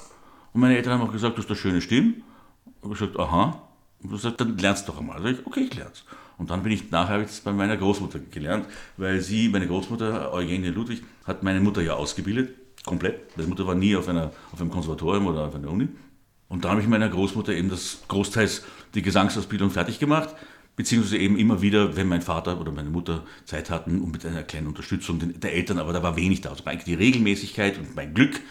[0.51, 2.15] Und meine Eltern haben auch gesagt, du hast eine schöne Stimme.
[2.81, 3.61] Und ich gesagt, aha.
[4.03, 5.25] Und du sagst, dann lernst du doch einmal.
[5.25, 6.03] Ich, okay, ich lern's.
[6.37, 8.65] Und dann bin ich nachher jetzt bei meiner Großmutter gelernt,
[8.97, 12.53] weil sie, meine Großmutter, Eugenie Ludwig, hat meine Mutter ja ausgebildet,
[12.85, 13.37] komplett.
[13.37, 15.87] Meine Mutter war nie auf, einer, auf einem Konservatorium oder auf einer Uni.
[16.49, 20.35] Und da habe ich meiner Großmutter eben das großteils die Gesangsausbildung fertig gemacht
[20.76, 24.43] beziehungsweise eben immer wieder, wenn mein Vater oder meine Mutter Zeit hatten und mit einer
[24.43, 26.49] kleinen Unterstützung der Eltern, aber da war wenig da.
[26.49, 28.41] Also eigentlich die Regelmäßigkeit und mein Glück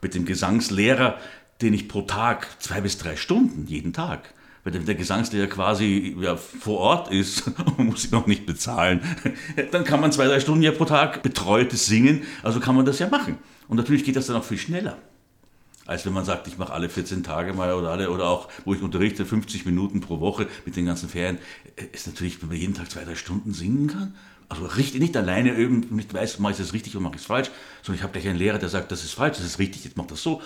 [0.00, 1.18] mit dem Gesangslehrer,
[1.60, 6.36] den ich pro Tag zwei bis drei Stunden jeden Tag, weil der Gesangslehrer quasi ja,
[6.36, 9.00] vor Ort ist und muss ich noch nicht bezahlen,
[9.70, 12.98] dann kann man zwei, drei Stunden ja pro Tag betreutes Singen, also kann man das
[12.98, 13.38] ja machen.
[13.68, 14.98] Und natürlich geht das dann auch viel schneller
[15.86, 18.74] als wenn man sagt, ich mache alle 14 Tage mal oder alle oder auch, wo
[18.74, 21.38] ich unterrichte, 50 Minuten pro Woche mit den ganzen Ferien,
[21.76, 24.14] äh, ist natürlich, wenn man jeden Tag zwei, drei Stunden singen kann.
[24.48, 27.26] Also richtig, nicht alleine üben, nicht weiß, mache ich das richtig oder mache ich es
[27.26, 27.50] falsch,
[27.82, 29.96] sondern ich habe gleich einen Lehrer, der sagt, das ist falsch, das ist richtig, jetzt
[29.96, 30.42] mach das so.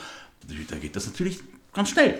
[0.70, 1.40] Da geht das natürlich
[1.72, 2.18] ganz schnell.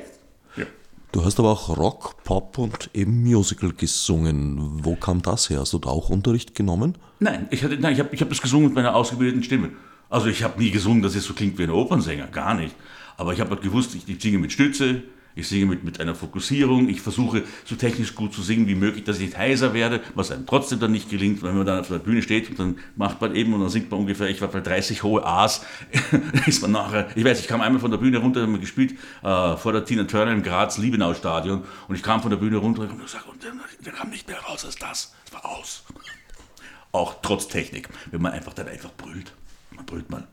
[0.57, 0.66] Ja.
[1.12, 4.85] Du hast aber auch Rock, Pop und eben Musical gesungen.
[4.85, 5.61] Wo kam das her?
[5.61, 6.99] Hast du da auch Unterricht genommen?
[7.21, 9.71] Nein, ich, hatte, nein, ich habe ich hab das gesungen mit meiner ausgebildeten Stimme.
[10.11, 12.75] Also ich habe nie gesungen, dass es so klingt wie ein Opernsänger, gar nicht.
[13.19, 15.03] Aber ich habe halt gewusst, ich, ich singe mit Stütze,
[15.35, 19.05] Ich singe mit, mit einer Fokussierung, ich versuche so technisch gut zu singen wie möglich,
[19.05, 21.87] dass ich nicht heiser werde, was einem trotzdem dann nicht gelingt, wenn man dann auf
[21.87, 24.49] der Bühne steht und dann macht man eben und dann singt man ungefähr, ich war
[24.49, 25.64] bei 30 hohe A's,
[26.47, 28.95] ist man nachher, ich weiß, ich kam einmal von der Bühne runter, haben wir gespielt,
[29.23, 33.01] äh, vor der Tina Turner im Graz-Liebenau-Stadion und ich kam von der Bühne runter und,
[33.01, 33.53] gesagt, und der,
[33.85, 35.85] der kam nicht mehr raus als das, es war aus.
[36.91, 39.33] Auch trotz Technik, wenn man einfach dann einfach brüllt,
[39.71, 40.27] man brüllt mal.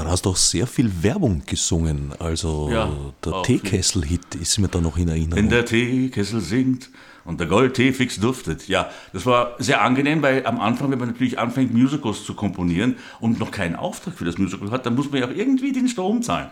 [0.00, 2.12] Dann hast du auch sehr viel Werbung gesungen.
[2.18, 2.90] Also Ja,
[3.22, 5.36] der Teekessel-Hit ist mir da noch in Erinnerung.
[5.36, 6.88] Wenn der Teekessel singt
[7.26, 8.66] und der Goldtee fix duftet.
[8.66, 12.96] Ja, das war sehr angenehm, weil am Anfang, wenn man natürlich anfängt, Musicals zu komponieren
[13.20, 15.86] und noch keinen Auftrag für das Musical hat, dann muss man ja auch irgendwie den
[15.86, 16.48] Strom zahlen.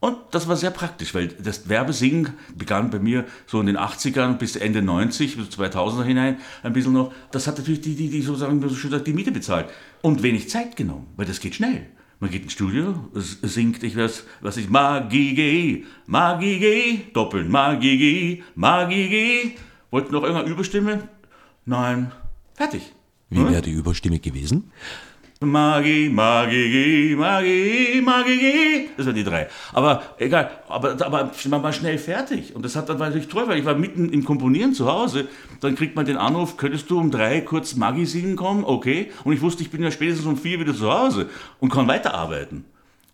[0.00, 4.38] Und das war sehr praktisch, weil das Werbesingen begann bei mir so in den 80ern
[4.38, 7.12] bis Ende 90, bis 2000er hinein ein bisschen noch.
[7.32, 9.66] Das hat natürlich die, die, die sozusagen so schön gesagt, die Miete bezahlt.
[10.00, 11.86] Und wenig Zeit genommen, weil das geht schnell.
[12.20, 19.52] Man geht ins Studio, singt, ich weiß, was ich, Magige, Magige, doppeln, Magige, Magige.
[19.90, 21.08] Wollt noch irgendeine Überstimme?
[21.64, 22.10] Nein,
[22.54, 22.92] fertig.
[23.30, 24.72] Wie wäre die Überstimme gewesen?
[25.40, 28.90] Magi, Magi, Magi, Magi.
[28.96, 29.46] Das waren die drei.
[29.72, 32.56] Aber egal, aber, aber man war schnell fertig.
[32.56, 35.28] Und das hat dann natürlich toll, weil ich war mitten im Komponieren zu Hause.
[35.60, 38.64] Dann kriegt man den Anruf, könntest du um drei kurz Magi singen kommen?
[38.64, 39.12] Okay.
[39.22, 41.28] Und ich wusste, ich bin ja spätestens um vier wieder zu Hause
[41.60, 42.64] und kann weiterarbeiten.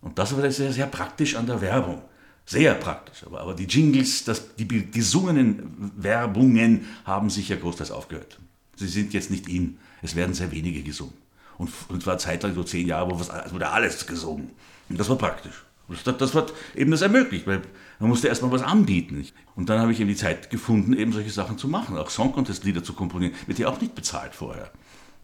[0.01, 2.01] Und das war sehr, sehr praktisch an der Werbung.
[2.47, 3.23] Sehr praktisch.
[3.23, 8.39] Aber, aber die Jingles, das, die gesungenen Werbungen haben sich ja großteils aufgehört.
[8.75, 9.77] Sie sind jetzt nicht in.
[10.01, 11.24] Es werden sehr wenige gesungen.
[11.57, 14.51] Und, und zwar zeitlang so zehn Jahre, wo was, es wurde alles gesungen.
[14.89, 15.63] Und das war praktisch.
[15.87, 17.61] Das, das hat eben das ermöglicht, weil
[17.99, 19.25] man musste erstmal was anbieten.
[19.55, 22.33] Und dann habe ich eben die Zeit gefunden, eben solche Sachen zu machen, auch Song
[22.33, 24.71] Contest Lieder zu komponieren, wird ja auch nicht bezahlt vorher.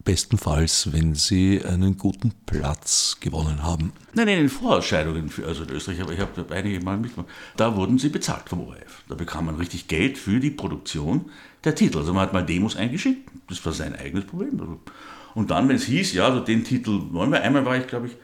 [0.04, 3.92] Bestenfalls, wenn Sie einen guten Platz gewonnen haben.
[4.14, 7.76] Nein, nein, in Vorausscheidungen, für, also in Österreich, aber ich habe einige Mal mitgemacht, da
[7.76, 9.04] wurden sie bezahlt vom ORF.
[9.08, 11.30] Da bekam man richtig Geld für die Produktion
[11.62, 11.98] der Titel.
[11.98, 14.80] Also man hat mal Demos eingeschickt, das war sein eigenes Problem.
[15.34, 18.08] Und dann, wenn es hieß, ja, also den Titel wollen wir, einmal war ich, glaube
[18.08, 18.16] ich,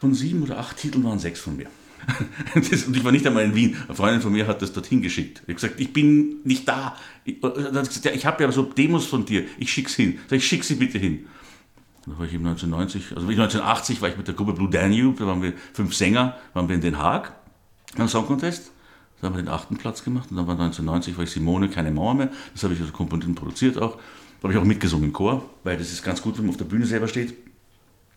[0.00, 1.66] von sieben oder acht Titeln waren sechs von mir.
[2.54, 3.76] Das, und ich war nicht einmal in Wien.
[3.86, 5.38] Eine Freundin von mir hat das dorthin geschickt.
[5.38, 6.96] Ich habe gesagt, ich bin nicht da.
[7.24, 9.44] Ich, gesagt, ja, ich habe ja so Demos von dir.
[9.58, 10.18] Ich schick's hin.
[10.28, 11.26] Sag ich, schick sie bitte hin.
[12.06, 15.26] Da war ich eben 1990, also 1980 war ich mit der Gruppe Blue Danube, da
[15.26, 17.32] waren wir fünf Sänger, waren wir in Den Haag
[17.96, 18.70] beim Song Contest.
[19.20, 21.90] Da haben wir den achten Platz gemacht und dann war 1990 war ich Simone, keine
[21.90, 22.30] Mauer mehr.
[22.52, 23.98] Das habe ich komponiert und produziert auch.
[24.40, 26.58] Da habe ich auch mitgesungen im Chor, weil das ist ganz gut, wenn man auf
[26.58, 27.34] der Bühne selber steht.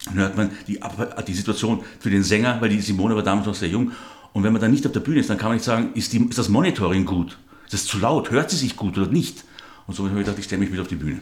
[0.06, 0.80] Dann hört man die,
[1.28, 3.92] die Situation für den Sänger, weil die Simone war damals noch sehr jung.
[4.32, 6.14] Und wenn man dann nicht auf der Bühne ist, dann kann man nicht sagen, ist,
[6.14, 7.38] die, ist das Monitoring gut?
[7.66, 8.32] Ist das zu laut?
[8.32, 9.44] Hört sie sich gut oder nicht?
[9.88, 11.20] Und so habe ich gedacht, ich stelle mich mit auf die Bühne.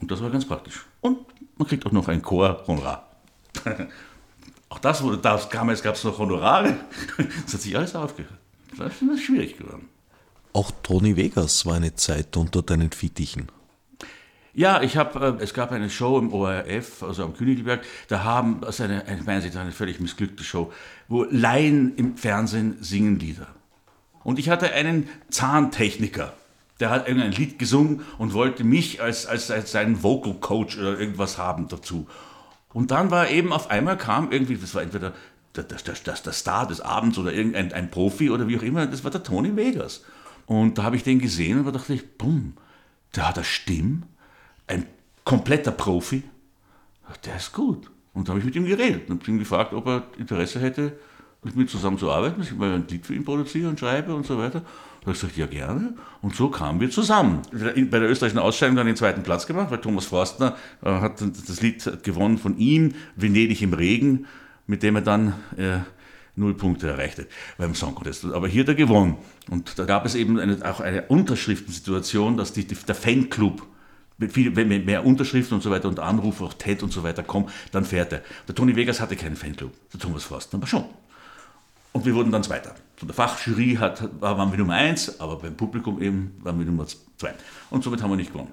[0.00, 0.84] Und das war ganz praktisch.
[1.00, 1.18] Und
[1.56, 3.10] man kriegt auch noch ein Chor-Honorar.
[4.68, 6.76] auch das wurde, damals gab es noch Honorare.
[7.44, 8.38] Das hat sich alles aufgehört.
[8.76, 9.88] Das ist schwierig geworden.
[10.52, 13.48] Auch Toni Vegas war eine Zeit unter deinen Fittichen.
[14.54, 18.60] Ja, ich habe, äh, es gab eine Show im ORF, also am Königelberg, da haben,
[18.60, 20.72] das ist eine, eine, meiner Sicht eine völlig missglückte Show,
[21.08, 23.48] wo Laien im Fernsehen singen Lieder.
[24.22, 26.32] Und ich hatte einen Zahntechniker,
[26.78, 30.98] der hat irgendein Lied gesungen und wollte mich als, als, als seinen Vocal Coach oder
[30.98, 32.06] irgendwas haben dazu.
[32.72, 35.12] Und dann war eben auf einmal kam irgendwie, das war entweder
[35.56, 38.86] der, der, der, der Star des Abends oder irgendein ein Profi oder wie auch immer,
[38.86, 40.04] das war der Tony Vegas.
[40.46, 42.54] Und da habe ich den gesehen und da dachte ich, bumm,
[43.16, 44.02] der hat eine Stimme,
[44.66, 44.86] ein
[45.24, 46.22] kompletter Profi,
[47.24, 47.90] der ist gut.
[48.12, 50.98] Und da habe ich mit ihm geredet und ihn gefragt, ob er Interesse hätte,
[51.42, 54.38] mit mir zusammenzuarbeiten, dass ich mal ein Lied für ihn produziere und schreibe und so
[54.38, 54.60] weiter.
[54.60, 55.94] Da habe ich gesagt, ja gerne.
[56.22, 57.42] Und so kamen wir zusammen.
[57.52, 61.60] Bei der österreichischen Ausscheidung dann den zweiten Platz gemacht, weil Thomas Forstner äh, hat das
[61.60, 64.26] Lied gewonnen von ihm, Venedig im Regen,
[64.66, 65.80] mit dem er dann äh,
[66.36, 67.26] null Punkte erreichte
[67.58, 68.24] beim Song Contest.
[68.24, 69.18] Aber hier hat er gewonnen.
[69.50, 73.66] Und da gab es eben eine, auch eine Unterschriftensituation, dass die, der Fanclub
[74.28, 77.48] viel, wenn mehr Unterschriften und so weiter und Anrufe, auch TED und so weiter kommen,
[77.72, 78.22] dann fährt er.
[78.46, 80.84] Der Tony Vegas hatte keinen Fanclub, der Thomas Forstner aber schon.
[81.92, 82.74] Und wir wurden dann Zweiter.
[82.96, 86.86] Von der Fachjury hat, waren wir Nummer eins, aber beim Publikum eben waren wir Nummer
[86.86, 87.34] zwei.
[87.70, 88.52] Und somit haben wir nicht gewonnen.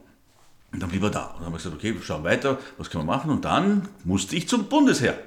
[0.72, 1.26] Und dann blieb er da.
[1.26, 3.32] Und dann haben wir gesagt, okay, wir schauen weiter, was können wir machen?
[3.32, 5.18] Und dann musste ich zum Bundesheer.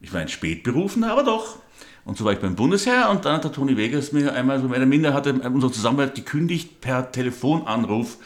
[0.00, 1.58] Ich war ein Spätberufener, aber doch.
[2.04, 4.68] Und so war ich beim Bundesheer und dann hat der Tony Vegas mir einmal so
[4.68, 8.18] mehr Minder hatte unsere Zusammenarbeit gekündigt per Telefonanruf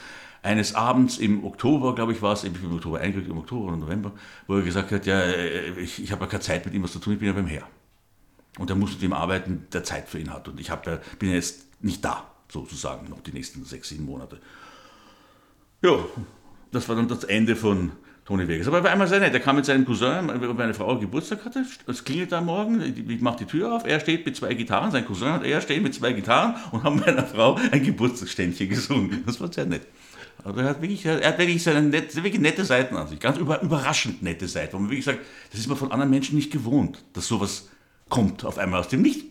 [0.42, 3.68] eines Abends im Oktober, glaube ich, war es, ich bin im Oktober eingerückt, im Oktober
[3.68, 4.12] oder November,
[4.46, 5.22] wo er gesagt hat, ja,
[5.76, 7.46] ich, ich habe ja keine Zeit mit ihm was zu tun, ich bin ja beim
[7.46, 7.66] Heer.
[8.58, 10.48] Und er muss mit ihm arbeiten, der Zeit für ihn hat.
[10.48, 10.84] Und ich hab,
[11.18, 14.40] bin ja jetzt nicht da, sozusagen, noch die nächsten sechs, sieben Monate.
[15.82, 15.98] Ja,
[16.72, 17.92] das war dann das Ende von
[18.24, 18.68] Toni Vegas.
[18.68, 19.32] Aber er war einmal sehr nett.
[19.32, 21.64] Er kam mit seinem Cousin, weil meine Frau Geburtstag hatte.
[21.86, 23.86] Es klingelt da morgen, ich mache die Tür auf.
[23.86, 27.00] Er steht mit zwei Gitarren, sein Cousin und er stehen mit zwei Gitarren und haben
[27.00, 29.24] meiner Frau ein Geburtstagsständchen gesungen.
[29.26, 29.86] Das war sehr nett.
[30.44, 33.20] Also er hat wirklich, er hat wirklich seine nette, wirklich nette Seiten an sich.
[33.20, 35.20] Ganz über, überraschend nette Seiten, wo man wirklich sagt,
[35.50, 37.68] das ist man von anderen Menschen nicht gewohnt, dass sowas
[38.08, 39.30] kommt auf einmal aus dem Nichts.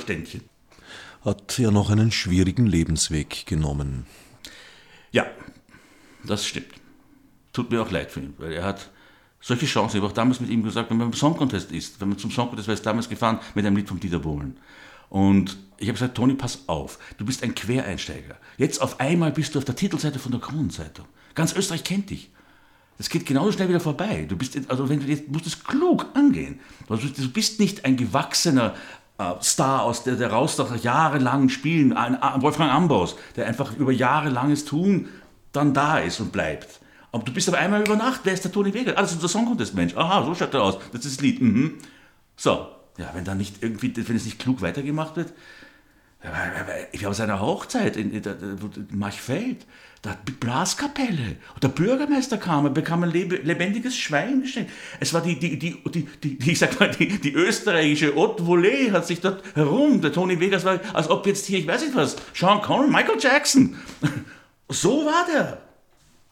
[0.00, 0.42] Ständchen.
[1.24, 4.06] Hat ja noch einen schwierigen Lebensweg genommen.
[5.12, 5.26] Ja,
[6.24, 6.72] das stimmt.
[7.52, 8.90] Tut mir auch leid für ihn, weil er hat
[9.40, 9.96] solche Chancen.
[9.96, 12.18] Ich habe auch damals mit ihm gesagt, wenn man beim Song Contest ist, wenn man
[12.18, 14.56] zum Song Contest war, ist damals gefahren mit einem Lied von Dieter Bohlen.
[15.08, 18.36] Und ich habe gesagt, Toni, pass auf, du bist ein Quereinsteiger.
[18.58, 21.06] Jetzt auf einmal bist du auf der Titelseite von der Kronenzeitung.
[21.34, 22.30] Ganz Österreich kennt dich.
[22.98, 24.26] Das geht genauso schnell wieder vorbei.
[24.28, 26.60] Du bist, also wenn du jetzt musst es klug angehen.
[26.86, 28.74] Du bist nicht ein gewachsener
[29.16, 33.90] äh, Star aus der, der raus nach jahrelangen Spielen, ein, Wolfgang Ambaus, der einfach über
[33.90, 35.08] jahrelanges Tun
[35.52, 36.80] dann da ist und bleibt.
[37.10, 38.98] Aber du bist auf einmal über Nacht, wer ist der Toni Weger?
[38.98, 39.96] Ah, unser Song Contest Mensch.
[39.96, 40.78] Aha, so schaut er aus.
[40.92, 41.40] Das ist das Lied.
[41.40, 41.78] Mhm.
[42.36, 42.68] So,
[42.98, 45.32] ja, wenn dann nicht irgendwie, wenn es nicht klug weitergemacht wird.
[46.92, 49.64] Ich war aus einer Hochzeit in, in, in Marchfeld,
[50.02, 51.36] da die Blaskapelle.
[51.54, 54.70] Und der Bürgermeister kam und bekam ein lebendiges Schwein geschenkt.
[54.98, 56.06] Es war die, die, die, die,
[56.36, 60.02] die, ich sag mal, die, die österreichische Haute Volée hat sich dort herum.
[60.02, 63.18] Der Tony Vegas war, als ob jetzt hier, ich weiß nicht was, Sean Connery, Michael
[63.18, 63.76] Jackson.
[64.68, 65.62] So war der.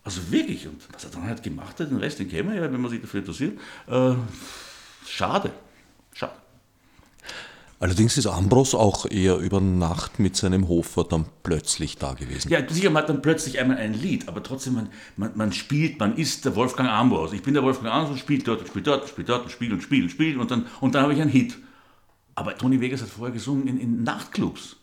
[0.05, 0.67] Also wirklich.
[0.67, 2.91] Und was er dann halt gemacht hat, den Rest, den kennen wir ja, wenn man
[2.91, 3.59] sich dafür interessiert.
[3.89, 4.15] Äh.
[5.07, 5.51] Schade.
[7.81, 12.51] Allerdings ist Ambros auch eher über Nacht mit seinem Hofer dann plötzlich da gewesen.
[12.51, 16.01] Ja, sicher, man hat dann plötzlich einmal ein Lied, aber trotzdem, man, man, man spielt,
[16.01, 17.33] man ist der Wolfgang Ambros.
[17.33, 19.51] Ich bin der Wolfgang Ambros und spiele dort und spiele dort und spiele dort und
[19.53, 21.57] spiele und spiele und spiele und dann, und dann habe ich einen Hit.
[22.35, 24.77] Aber Tony Vegas hat vorher gesungen in, in Nachtclubs.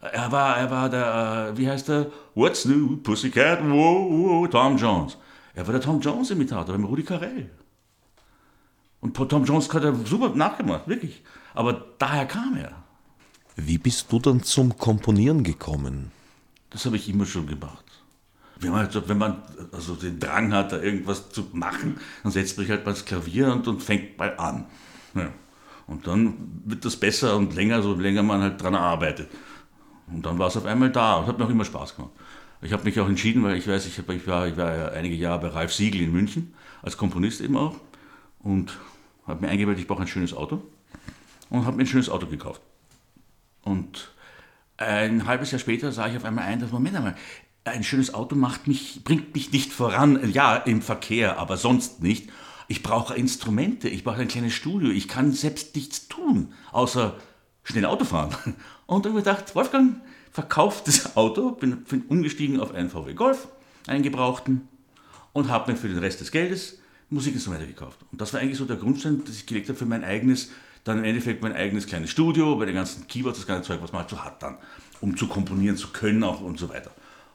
[0.00, 2.06] Er war, er war der, äh, wie heißt der?
[2.36, 5.16] What's New, Pussycat, wow, wow, Tom Jones.
[5.54, 7.50] Er war der Tom Jones-Imitator beim Rudi Carell.
[9.00, 11.22] Und Tom Jones hat er super nachgemacht, wirklich.
[11.54, 12.72] Aber daher kam er.
[13.56, 16.12] Wie bist du dann zum Komponieren gekommen?
[16.70, 17.84] Das habe ich immer schon gemacht.
[18.60, 19.42] Wenn man, halt wenn man
[19.72, 23.04] also den Drang hat, da irgendwas zu machen, dann setzt man sich halt mal ins
[23.04, 24.66] Klavier und, und fängt mal an.
[25.14, 25.30] Ja.
[25.86, 29.28] Und dann wird das besser und länger, so länger man halt dran arbeitet.
[30.06, 32.12] Und dann war es auf einmal da und hat mir auch immer Spaß gemacht.
[32.60, 34.88] Ich habe mich auch entschieden, weil ich weiß, ich, hab, ich, war, ich war ja
[34.88, 37.76] einige Jahre bei Ralf Siegel in München, als Komponist eben auch.
[38.40, 38.78] Und
[39.26, 40.62] habe mir eingebildet, ich brauche ein schönes Auto.
[41.50, 42.60] Und habe mir ein schönes Auto gekauft.
[43.62, 44.10] Und
[44.76, 47.16] ein halbes Jahr später sah ich auf einmal ein, dass, Moment einmal,
[47.64, 52.30] ein schönes Auto macht mich, bringt mich nicht voran, ja, im Verkehr, aber sonst nicht.
[52.66, 57.16] Ich brauche Instrumente, ich brauche ein kleines Studio, ich kann selbst nichts tun, außer
[57.64, 58.34] schnell Auto fahren.
[58.86, 63.14] Und dann habe ich gedacht, Wolfgang, verkauft das Auto, bin, bin umgestiegen auf einen VW
[63.14, 63.48] Golf,
[63.86, 64.68] einen gebrauchten,
[65.32, 66.78] und habe mir für den Rest des Geldes
[67.10, 67.98] Musikinstrumente gekauft.
[68.12, 70.50] Und das war eigentlich so der Grundstein, dass ich gelegt habe für mein eigenes,
[70.88, 73.92] dann im Endeffekt mein eigenes kleines Studio, bei den ganzen Keyboards, das ganze Zeug, was
[73.92, 74.56] man halt so hat dann,
[75.00, 76.90] um zu komponieren zu können auch und so weiter.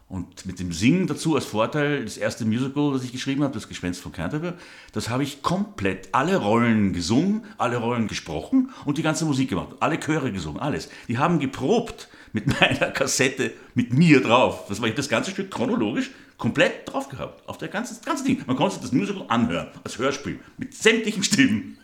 [0.10, 3.68] Und mit dem Singen dazu als Vorteil, das erste Musical, das ich geschrieben habe, das
[3.68, 4.54] Gespenst von Canterbury,
[4.92, 9.70] das habe ich komplett alle Rollen gesungen, alle Rollen gesprochen und die ganze Musik gemacht.
[9.80, 10.90] Alle Chöre gesungen, alles.
[11.08, 14.66] Die haben geprobt mit meiner Kassette, mit mir drauf.
[14.68, 17.48] Das war ich das ganze Stück chronologisch komplett drauf gehabt.
[17.48, 18.44] Auf der ganzen, das ganze Ding.
[18.46, 21.78] Man konnte das Musical anhören, als Hörspiel, mit sämtlichen Stimmen.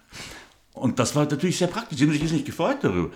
[0.79, 1.97] Und das war natürlich sehr praktisch.
[1.97, 3.09] Sie haben sich jetzt nicht gefreut darüber.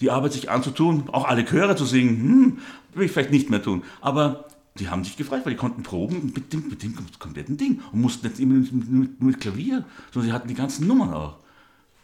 [0.00, 2.58] Die Arbeit sich anzutun, auch alle Chöre zu singen, hm,
[2.94, 3.82] will ich vielleicht nicht mehr tun.
[4.00, 4.46] Aber
[4.78, 8.00] die haben sich gefreut, weil die konnten proben mit dem, mit dem kompletten Ding und
[8.00, 11.36] mussten nicht immer mit, mit Klavier, sondern sie hatten die ganzen Nummern auch.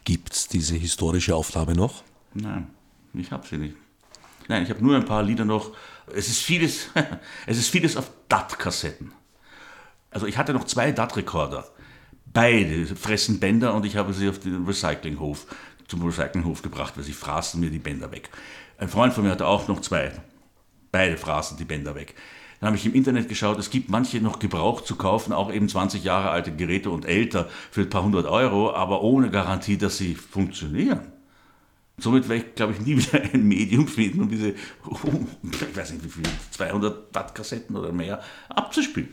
[0.05, 2.03] Gibt es diese historische Aufnahme noch?
[2.35, 2.67] Nein,
[3.15, 3.77] ich habe sie nicht.
[4.49, 5.71] Nein, ich habe nur ein paar Lieder noch.
[6.13, 6.89] Es ist vieles,
[7.47, 9.13] es ist vieles auf DAT-Kassetten.
[10.11, 11.67] Also ich hatte noch zwei DAT-Rekorder.
[12.35, 15.47] Beide fressen Bänder und ich habe sie auf den Recyclinghof,
[15.87, 18.29] zum Recyclinghof gebracht, weil sie fraßen mir die Bänder weg.
[18.77, 20.11] Ein Freund von mir hatte auch noch zwei.
[20.91, 22.17] Beide fraßen die Bänder weg.
[22.59, 25.69] Dann habe ich im Internet geschaut, es gibt manche noch gebraucht zu kaufen, auch eben
[25.69, 29.99] 20 Jahre alte Geräte und älter für ein paar hundert Euro, aber ohne Garantie, dass
[29.99, 31.13] sie funktionieren.
[31.99, 36.05] Somit werde ich, glaube ich, nie wieder ein Medium finden, um diese, ich weiß nicht
[36.05, 39.11] wie viele, 200 Watt-Kassetten oder mehr abzuspielen.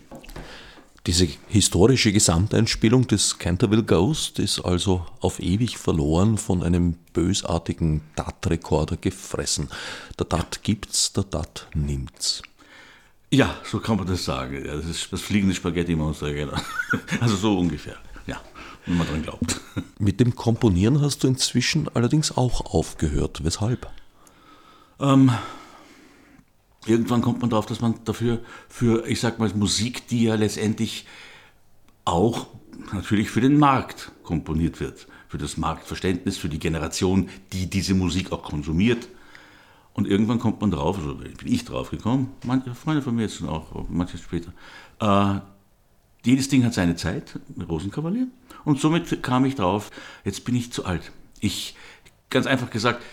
[1.08, 8.98] Diese historische Gesamteinspielung des Canterville Ghost ist also auf ewig verloren von einem bösartigen DAT-Rekorder
[8.98, 9.70] gefressen.
[10.20, 12.44] Der DAT gibt's, der DAT nimmt's.
[13.32, 14.64] Ja, so kann man das sagen.
[14.64, 16.58] Ja, das ist das fliegende Spaghetti-Monster, genau.
[17.20, 17.98] Also so ungefähr,
[18.28, 18.40] ja,
[18.86, 19.60] wenn man dran glaubt.
[19.98, 23.44] Mit dem Komponieren hast du inzwischen allerdings auch aufgehört.
[23.44, 23.88] Weshalb?
[25.00, 25.32] Ähm,
[26.86, 31.06] irgendwann kommt man darauf, dass man dafür, für, ich sag mal, Musik, die ja letztendlich
[32.06, 32.48] auch
[32.94, 38.32] natürlich für den Markt komponiert wird, für das Marktverständnis, für die Generation, die diese Musik
[38.32, 39.08] auch konsumiert.
[39.94, 43.44] Und irgendwann kommt man drauf, also bin ich drauf gekommen, manche Freunde von mir jetzt
[43.44, 44.54] auch, manche später,
[45.00, 45.42] äh,
[46.24, 48.28] jedes Ding hat seine Zeit, Rosenkavalier.
[48.64, 49.90] Und somit kam ich drauf,
[50.24, 51.12] jetzt bin ich zu alt.
[51.40, 51.76] Ich,
[52.30, 53.04] ganz einfach gesagt,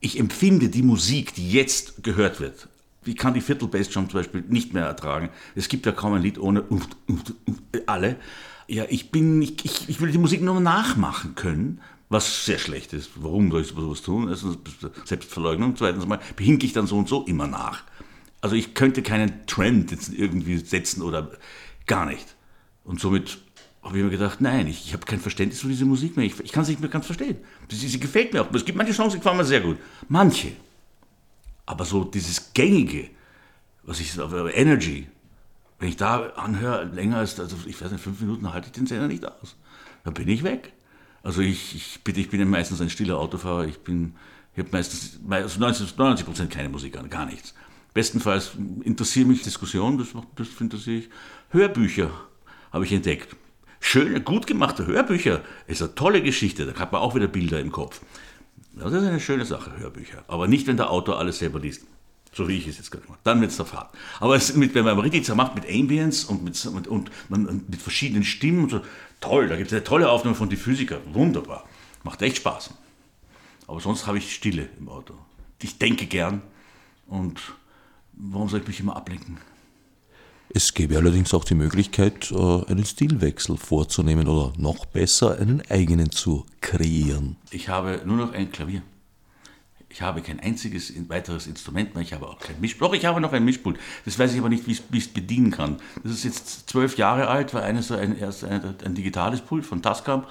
[0.00, 2.68] ich empfinde die Musik, die jetzt gehört wird.
[3.06, 5.30] Ich kann die Viertel-Bass-Jump zum Beispiel nicht mehr ertragen.
[5.54, 6.64] Es gibt ja kaum ein Lied ohne
[7.86, 8.16] alle.
[8.66, 12.92] Ja, ich bin, ich, ich, ich will die Musik nur nachmachen können, was sehr schlecht
[12.92, 13.10] ist.
[13.16, 14.28] Warum soll ich sowas tun?
[14.28, 14.58] Erstens
[15.04, 17.82] Selbstverleugnung, zweitens mal behinke ich dann so und so immer nach.
[18.40, 21.30] Also ich könnte keinen Trend jetzt irgendwie setzen oder
[21.86, 22.36] gar nicht.
[22.84, 23.38] Und somit
[23.82, 26.26] habe ich mir gedacht, nein, ich, ich habe kein Verständnis für diese Musik mehr.
[26.26, 27.36] Ich, ich kann sie nicht mehr ganz verstehen.
[27.68, 28.52] Sie, sie gefällt mir auch.
[28.54, 29.76] Es gibt manche Songs, die gefallen mir sehr gut.
[30.08, 30.52] Manche.
[31.66, 33.10] Aber so dieses Gängige,
[33.82, 35.08] was ich, Energy,
[35.78, 38.86] wenn ich da anhöre, länger als, also ich weiß nicht, fünf Minuten halte ich den
[38.86, 39.56] Sender nicht aus.
[40.04, 40.72] Dann bin ich weg.
[41.22, 43.66] Also ich, ich, bitte, ich bin ja meistens ein stiller Autofahrer.
[43.66, 47.54] Ich ich habe meistens, also 90 Prozent keine Musik an, gar nichts.
[47.92, 48.52] Bestenfalls
[48.82, 51.10] interessieren mich Diskussionen, das, das interessiere ich.
[51.50, 52.10] Hörbücher
[52.72, 53.34] habe ich entdeckt.
[53.80, 56.66] Schöne, gut gemachte Hörbücher ist eine tolle Geschichte.
[56.66, 58.00] Da hat man auch wieder Bilder im Kopf.
[58.76, 60.24] Das ist eine schöne Sache, Hörbücher.
[60.26, 61.86] Aber nicht, wenn der Autor alles selber liest.
[62.32, 63.18] So wie ich es jetzt gerade mache.
[63.22, 63.94] Dann wird es der Fahrt.
[64.18, 67.80] Aber es, mit, wenn man richtig zermacht mit Ambience und mit, und, und, und mit
[67.80, 68.80] verschiedenen Stimmen so,
[69.20, 70.98] toll, da gibt es eine tolle Aufnahme von die Physiker.
[71.12, 71.64] Wunderbar.
[72.02, 72.70] Macht echt Spaß.
[73.68, 75.14] Aber sonst habe ich Stille im Auto.
[75.62, 76.42] Ich denke gern
[77.06, 77.40] und
[78.12, 79.38] warum soll ich mich immer ablenken?
[80.50, 86.10] Es gäbe allerdings auch die Möglichkeit, äh, einen Stilwechsel vorzunehmen oder noch besser einen eigenen
[86.10, 87.36] zu kreieren.
[87.50, 88.82] Ich habe nur noch ein Klavier.
[89.88, 92.90] Ich habe kein einziges weiteres Instrument mehr, ich habe auch kein Mischpult.
[92.90, 93.78] Doch, ich habe noch ein Mischpult.
[94.04, 95.76] Das weiß ich aber nicht, wie ich es bedienen kann.
[96.02, 99.82] Das ist jetzt zwölf Jahre alt, war eines ein, erst ein, ein digitales Pult von
[99.82, 100.24] Tascam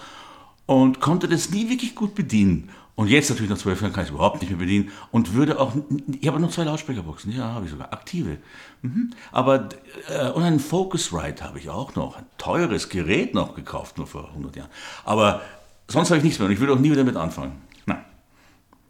[0.65, 2.71] und konnte das nie wirklich gut bedienen.
[2.95, 5.59] Und jetzt natürlich nach zwölf Jahren kann ich es überhaupt nicht mehr bedienen und würde
[5.59, 5.73] auch,
[6.19, 8.37] ich habe noch zwei Lautsprecherboxen, ja, habe ich sogar, aktive.
[8.83, 9.11] Mhm.
[9.31, 9.69] Aber,
[10.09, 14.29] äh, und einen Focusrite habe ich auch noch, ein teures Gerät noch gekauft, nur vor
[14.29, 14.69] 100 Jahren.
[15.05, 15.41] Aber
[15.87, 17.61] sonst habe ich nichts mehr und ich würde auch nie wieder damit anfangen.
[17.87, 18.03] Nein,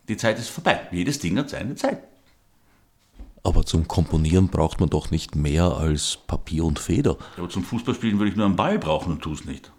[0.10, 0.82] die Zeit ist vorbei.
[0.92, 2.04] Jedes Ding hat seine Zeit.
[3.44, 7.18] Aber zum Komponieren braucht man doch nicht mehr als Papier und Feder.
[7.38, 9.73] aber zum Fußballspielen würde ich nur einen Ball brauchen und tue es nicht.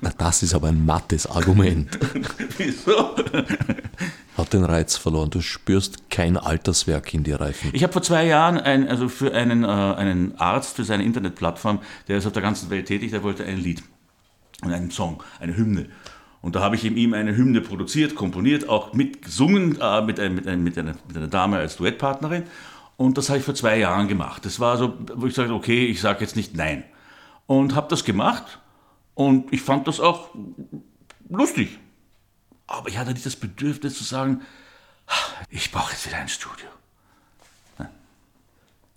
[0.00, 1.98] Na, das ist aber ein mattes Argument.
[2.58, 3.16] Wieso?
[4.36, 5.30] Hat den Reiz verloren.
[5.30, 7.70] Du spürst kein Alterswerk in dir reifen.
[7.72, 11.80] Ich habe vor zwei Jahren ein, also für einen, äh, einen Arzt für seine Internetplattform,
[12.08, 13.82] der ist auf der ganzen Welt tätig, der wollte ein Lied
[14.62, 15.86] und einen Song, eine Hymne.
[16.42, 20.46] Und da habe ich ihm eine Hymne produziert, komponiert, auch mitgesungen äh, mit, ein, mit,
[20.46, 22.44] ein, mit, einer, mit einer Dame als Duettpartnerin.
[22.96, 24.44] Und das habe ich vor zwei Jahren gemacht.
[24.44, 26.84] Das war so, wo ich sagte, okay, ich sage jetzt nicht nein.
[27.46, 28.60] Und habe das gemacht
[29.16, 30.30] und ich fand das auch
[31.28, 31.80] lustig.
[32.68, 34.42] Aber ich hatte nicht das Bedürfnis zu sagen,
[35.48, 36.68] ich brauche jetzt wieder ein Studio.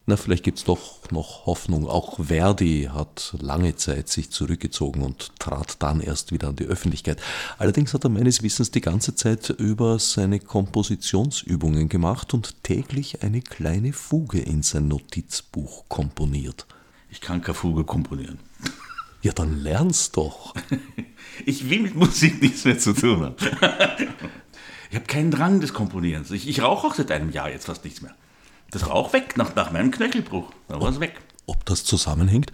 [0.05, 1.87] Na, vielleicht gibt es doch noch Hoffnung.
[1.87, 7.21] Auch Verdi hat lange Zeit sich zurückgezogen und trat dann erst wieder an die Öffentlichkeit.
[7.59, 13.41] Allerdings hat er meines Wissens die ganze Zeit über seine Kompositionsübungen gemacht und täglich eine
[13.41, 16.65] kleine Fuge in sein Notizbuch komponiert.
[17.11, 18.39] Ich kann keine Fuge komponieren.
[19.21, 20.53] Ja, dann lern's doch.
[21.45, 23.35] ich will mit Musik nichts mehr zu tun haben.
[24.89, 26.31] ich habe keinen Drang des Komponierens.
[26.31, 28.15] Ich, ich rauche auch seit einem Jahr jetzt fast nichts mehr.
[28.71, 30.51] Das war auch weg nach, nach meinem Knöchelbruch.
[30.67, 31.19] Da war es weg.
[31.47, 32.51] Ob das zusammenhängt?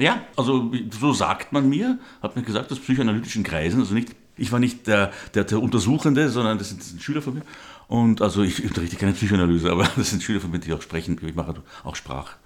[0.00, 4.50] Ja, also so sagt man mir, hat mir gesagt, aus psychoanalytischen Kreisen, also nicht, ich
[4.50, 7.42] war nicht der, der, der Untersuchende, sondern das sind, das sind, Schüler von mir.
[7.88, 11.20] Und also ich unterrichte keine Psychoanalyse, aber das sind Schüler von mir, die auch sprechen.
[11.24, 12.36] Ich mache auch Sprach.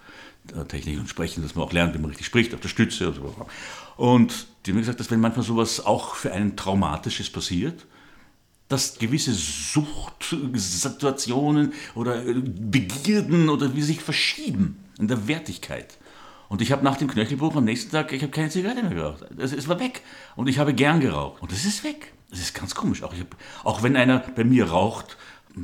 [0.68, 3.14] Technik und Sprechen, dass man auch lernt, wie man richtig spricht, auf der Stütze und
[3.16, 3.34] so.
[3.96, 7.84] Und die haben mir gesagt, dass wenn manchmal sowas auch für einen Traumatisches passiert,
[8.68, 15.98] dass gewisse Suchtsituationen oder Begierden oder wie sich verschieben in der Wertigkeit.
[16.48, 19.24] Und ich habe nach dem Knöchelbruch am nächsten Tag, ich habe keine Zigarette mehr geraucht.
[19.36, 20.02] Es, es, war weg.
[20.36, 21.42] Und ich habe gern geraucht.
[21.42, 22.12] Und es ist weg.
[22.30, 23.02] Das ist ganz komisch.
[23.02, 25.16] Auch, hab, auch wenn einer bei mir raucht,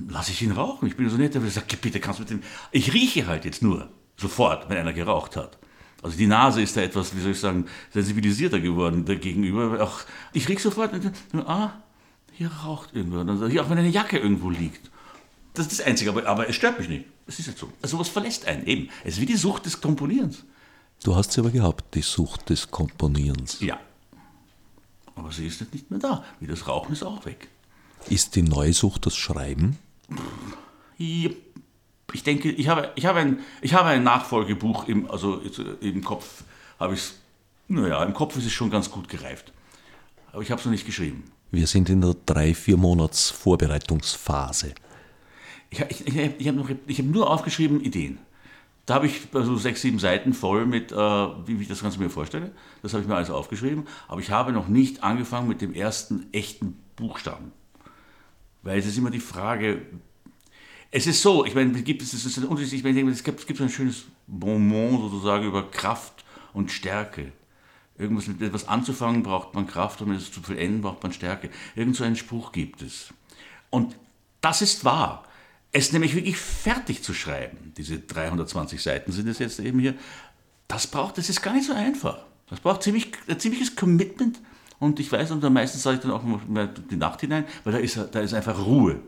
[0.08, 0.88] lasse ich ihn rauchen.
[0.88, 2.42] Ich bin so nett, ich sage, bitte kannst du mit dem.
[2.72, 3.90] Ich rieche halt jetzt nur.
[4.16, 5.58] Sofort, wenn einer geraucht hat.
[6.02, 9.82] Also die Nase ist da etwas, wie soll ich sagen, sensibilisierter geworden dagegenüber.
[9.82, 10.00] Auch
[10.32, 10.92] ich riech sofort,
[11.46, 11.70] ah,
[12.32, 13.24] hier raucht irgendwer.
[13.24, 14.90] Dann sage ich, auch wenn eine Jacke irgendwo liegt.
[15.54, 17.04] Das ist das Einzige, aber, aber es stört mich nicht.
[17.26, 17.68] Es ist jetzt so.
[17.80, 18.88] Also was verlässt einen eben.
[19.04, 20.44] Es ist wie die Sucht des Komponierens.
[21.04, 23.60] Du hast sie aber gehabt, die Sucht des Komponierens.
[23.60, 23.78] Ja.
[25.14, 26.24] Aber sie ist nicht mehr da.
[26.40, 27.48] Wie das Rauchen ist auch weg.
[28.08, 29.78] Ist die neue Sucht das Schreiben?
[30.96, 31.30] Ja
[32.12, 35.40] ich denke, ich habe, ich habe, ein, ich habe ein Nachfolgebuch im, also
[35.80, 36.44] im Kopf,
[36.78, 37.12] habe ich
[37.68, 39.52] Naja, im Kopf ist es schon ganz gut gereift.
[40.32, 41.24] Aber ich habe es noch nicht geschrieben.
[41.50, 44.74] Wir sind in der drei, vier Monats Vorbereitungsphase.
[45.70, 48.18] Ich, ich, ich, ich habe hab nur aufgeschrieben Ideen.
[48.84, 52.10] Da habe ich so sechs, sieben Seiten voll mit, äh, wie ich das Ganze mir
[52.10, 52.50] vorstelle.
[52.82, 53.86] Das habe ich mir alles aufgeschrieben.
[54.08, 57.52] Aber ich habe noch nicht angefangen mit dem ersten echten Buchstaben.
[58.62, 59.82] Weil es ist immer die Frage,
[60.94, 63.40] es ist so, ich meine, gibt es, es ist ein Unterschied, ich meine, es gibt,
[63.40, 66.22] es gibt so ein schönes Bonbon sozusagen über Kraft
[66.52, 67.32] und Stärke.
[67.96, 71.48] Irgendwas mit etwas anzufangen braucht man Kraft mit etwas zu vollenden braucht man Stärke.
[71.74, 73.08] Irgend so einen Spruch gibt es.
[73.70, 73.96] Und
[74.42, 75.24] das ist wahr.
[75.72, 79.94] Es nämlich wirklich fertig zu schreiben, diese 320 Seiten sind es jetzt eben hier,
[80.68, 82.18] das braucht, das ist gar nicht so einfach.
[82.50, 84.40] Das braucht ziemlich, ein ziemliches Commitment
[84.78, 86.22] und ich weiß, und meistens sage ich dann auch
[86.90, 89.00] die Nacht hinein, weil da ist, da ist einfach Ruhe.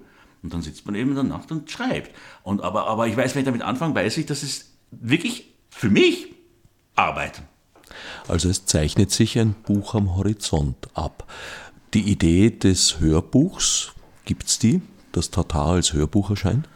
[0.45, 2.15] Und dann sitzt man eben in der Nacht und schreibt.
[2.43, 5.89] Und aber, aber ich weiß, wenn ich damit anfange, weiß ich, dass es wirklich für
[5.89, 6.35] mich
[6.95, 7.43] Arbeit.
[8.29, 11.27] Also es zeichnet sich ein Buch am Horizont ab.
[11.95, 13.93] Die Idee des Hörbuchs,
[14.27, 14.83] gibt es die,
[15.13, 16.69] dass Tatar als Hörbuch erscheint?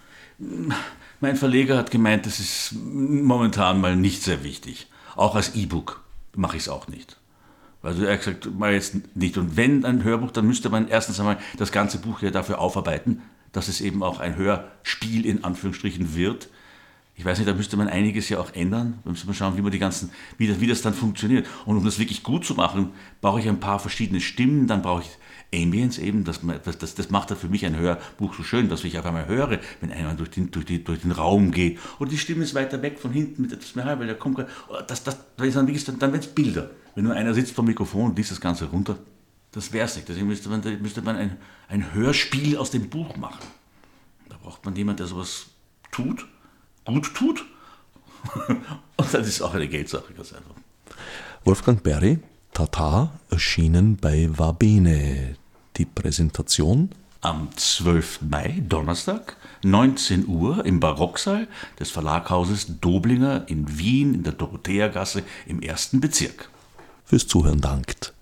[1.21, 4.87] Mein Verleger hat gemeint, das ist momentan mal nicht sehr wichtig.
[5.15, 6.03] Auch als E-Book
[6.35, 7.19] mache ich es auch nicht.
[7.83, 9.37] Also er hat gesagt, mal jetzt nicht.
[9.37, 13.21] Und wenn ein Hörbuch, dann müsste man erstens einmal das ganze Buch ja dafür aufarbeiten,
[13.53, 16.49] dass es eben auch ein Hörspiel in Anführungsstrichen wird.
[17.15, 19.01] Ich weiß nicht, da müsste man einiges ja auch ändern.
[19.05, 21.47] Da müsste man schauen, wie man die ganzen, wie das, wie das dann funktioniert.
[21.67, 22.91] Und um das wirklich gut zu machen,
[23.21, 25.11] brauche ich ein paar verschiedene Stimmen, dann brauche ich
[25.53, 26.41] Ambience eben, das,
[26.79, 29.91] das, das macht für mich ein Hörbuch so schön, dass ich auf einmal höre, wenn
[29.91, 32.99] einer durch den, durch, die, durch den Raum geht und die Stimme ist weiter weg
[32.99, 36.13] von hinten mit etwas mehr, weil der kommt, oh, das, das, das dann dann, dann
[36.13, 36.71] wird es Bilder.
[36.95, 38.99] Wenn nur einer sitzt vom Mikrofon und liest das Ganze runter,
[39.59, 40.09] das wäre es nicht.
[40.09, 41.37] Deswegen müsste man, müsste man ein,
[41.69, 43.45] ein Hörspiel aus dem Buch machen.
[44.29, 45.47] Da braucht man jemanden, der sowas
[45.91, 46.27] tut,
[46.85, 47.45] gut tut.
[48.49, 50.55] und das ist auch eine Geldsache, ganz einfach.
[51.45, 52.19] Wolfgang Berry,
[52.53, 55.37] Tata, erschienen bei Wabene.
[55.77, 56.91] Die Präsentation?
[57.21, 58.21] Am 12.
[58.31, 61.49] Mai, Donnerstag, 19 Uhr im Barocksaal
[61.81, 66.49] des Verlaghauses Doblinger in Wien in der Dorotheagasse im ersten Bezirk.
[67.05, 68.15] Fürs Zuhören dankt